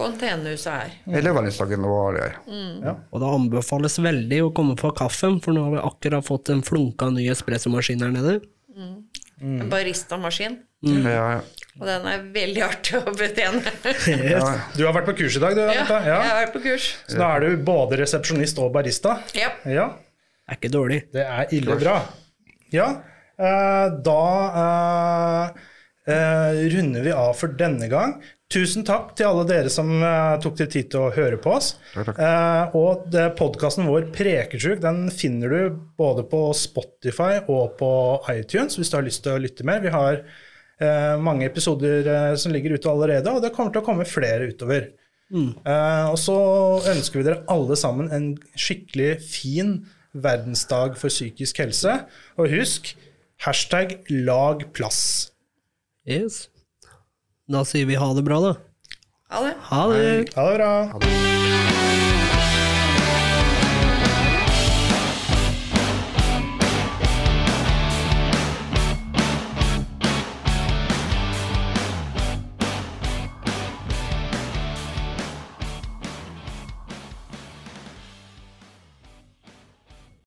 Fontenehuset 0.00 0.72
er. 0.72 0.94
Eller 1.20 1.34
verdensdagen 1.36 1.84
det. 1.84 1.90
hva 1.92 2.06
det 2.16 2.24
er. 2.26 2.38
Og 3.12 3.20
det 3.22 3.30
anbefales 3.36 3.98
veldig 4.02 4.40
å 4.46 4.50
komme 4.56 4.76
for 4.80 4.96
kaffen, 4.96 5.38
for 5.44 5.56
nå 5.56 5.66
har 5.68 5.76
vi 5.76 5.84
akkurat 5.90 6.26
fått 6.26 6.50
en 6.54 6.64
flunka 6.66 7.10
ny 7.14 7.28
espressomaskin 7.32 8.02
her 8.06 8.12
nede. 8.16 8.40
En 9.40 9.68
baristamaskin. 9.72 10.58
Ja, 10.84 11.10
ja. 11.14 11.40
Og 11.80 11.86
den 11.88 12.06
er 12.08 12.22
veldig 12.34 12.62
artig 12.66 12.98
å 12.98 13.12
betjene. 13.16 13.60
Ja, 14.32 14.40
Du 14.76 14.82
har 14.86 14.94
vært 14.96 15.06
på 15.08 15.14
kurs 15.20 15.36
i 15.38 15.42
dag, 15.42 15.54
du, 15.56 15.60
Ja, 15.64 15.84
ja, 15.86 15.98
jeg 16.04 16.16
har 16.28 16.38
vært 16.42 16.54
på 16.56 16.62
kurs. 16.64 16.86
Så 17.08 17.16
da 17.20 17.28
er 17.36 17.44
du 17.46 17.62
både 17.64 18.00
resepsjonist 18.02 18.58
og 18.60 18.72
barista? 18.74 19.18
Ja. 19.36 19.52
Ja, 19.68 19.86
Er 20.50 20.58
ikke 20.58 20.72
dårlig. 20.72 21.02
det 21.14 21.24
er 21.24 21.52
ille 21.56 21.76
bra. 21.80 21.98
Ja, 22.74 22.88
eh, 23.40 23.86
da 24.04 24.18
eh, 24.64 25.60
eh, 26.08 26.60
runder 26.74 27.04
vi 27.04 27.14
av 27.14 27.34
for 27.38 27.52
denne 27.58 27.88
gang. 27.90 28.18
Tusen 28.50 28.82
takk 28.86 29.12
til 29.18 29.28
alle 29.28 29.44
dere 29.46 29.70
som 29.70 29.90
eh, 30.02 30.36
tok 30.42 30.56
dere 30.58 30.72
tid 30.72 30.90
til 30.90 31.04
å 31.04 31.12
høre 31.14 31.38
på 31.42 31.52
oss. 31.54 31.72
Takk, 31.94 32.10
takk. 32.10 32.22
Eh, 32.26 32.78
og 32.78 33.18
podkasten 33.38 33.86
vår 33.90 34.08
Prekesjuk 34.14 34.82
den 34.82 35.04
finner 35.14 35.54
du 35.54 35.82
både 36.00 36.26
på 36.30 36.48
Spotify 36.58 37.44
og 37.46 37.76
på 37.78 37.92
iTunes 38.34 38.78
hvis 38.78 38.90
du 38.90 38.98
har 38.98 39.06
lyst 39.06 39.24
til 39.26 39.36
å 39.36 39.42
lytte 39.42 39.66
mer. 39.68 39.84
Vi 39.84 39.94
har 39.94 40.22
eh, 40.22 41.14
mange 41.22 41.46
episoder 41.46 42.06
eh, 42.06 42.32
som 42.40 42.54
ligger 42.54 42.74
ute 42.74 42.90
allerede, 42.90 43.30
og 43.30 43.44
det 43.44 43.54
kommer 43.54 43.74
til 43.74 43.84
å 43.84 43.86
komme 43.86 44.08
flere 44.08 44.50
utover. 44.50 44.90
Eh, 45.30 46.06
og 46.10 46.18
så 46.18 46.36
ønsker 46.90 47.20
vi 47.20 47.26
dere 47.28 47.44
alle 47.52 47.78
sammen 47.78 48.10
en 48.14 48.32
skikkelig 48.58 49.12
fin 49.22 49.76
verdensdag 50.10 50.98
for 50.98 51.12
psykisk 51.12 51.62
helse. 51.62 52.00
Og 52.34 52.50
husk 52.50 52.94
hashtag 53.46 54.00
lag 54.10 54.66
plass. 54.74 55.29
Yes. 56.10 56.48
Da 57.46 57.62
sier 57.64 57.86
vi 57.86 57.94
ha 57.94 58.08
det 58.14 58.22
bra, 58.26 58.40
da. 58.40 58.54
Ha 59.30 59.42
det. 59.46 59.54
Ha 59.70 59.86
det. 59.92 60.34
Ha 60.34 60.50
det 60.50 60.56
bra. 60.58 60.72
Ha 60.92 60.98
det. 60.98 61.79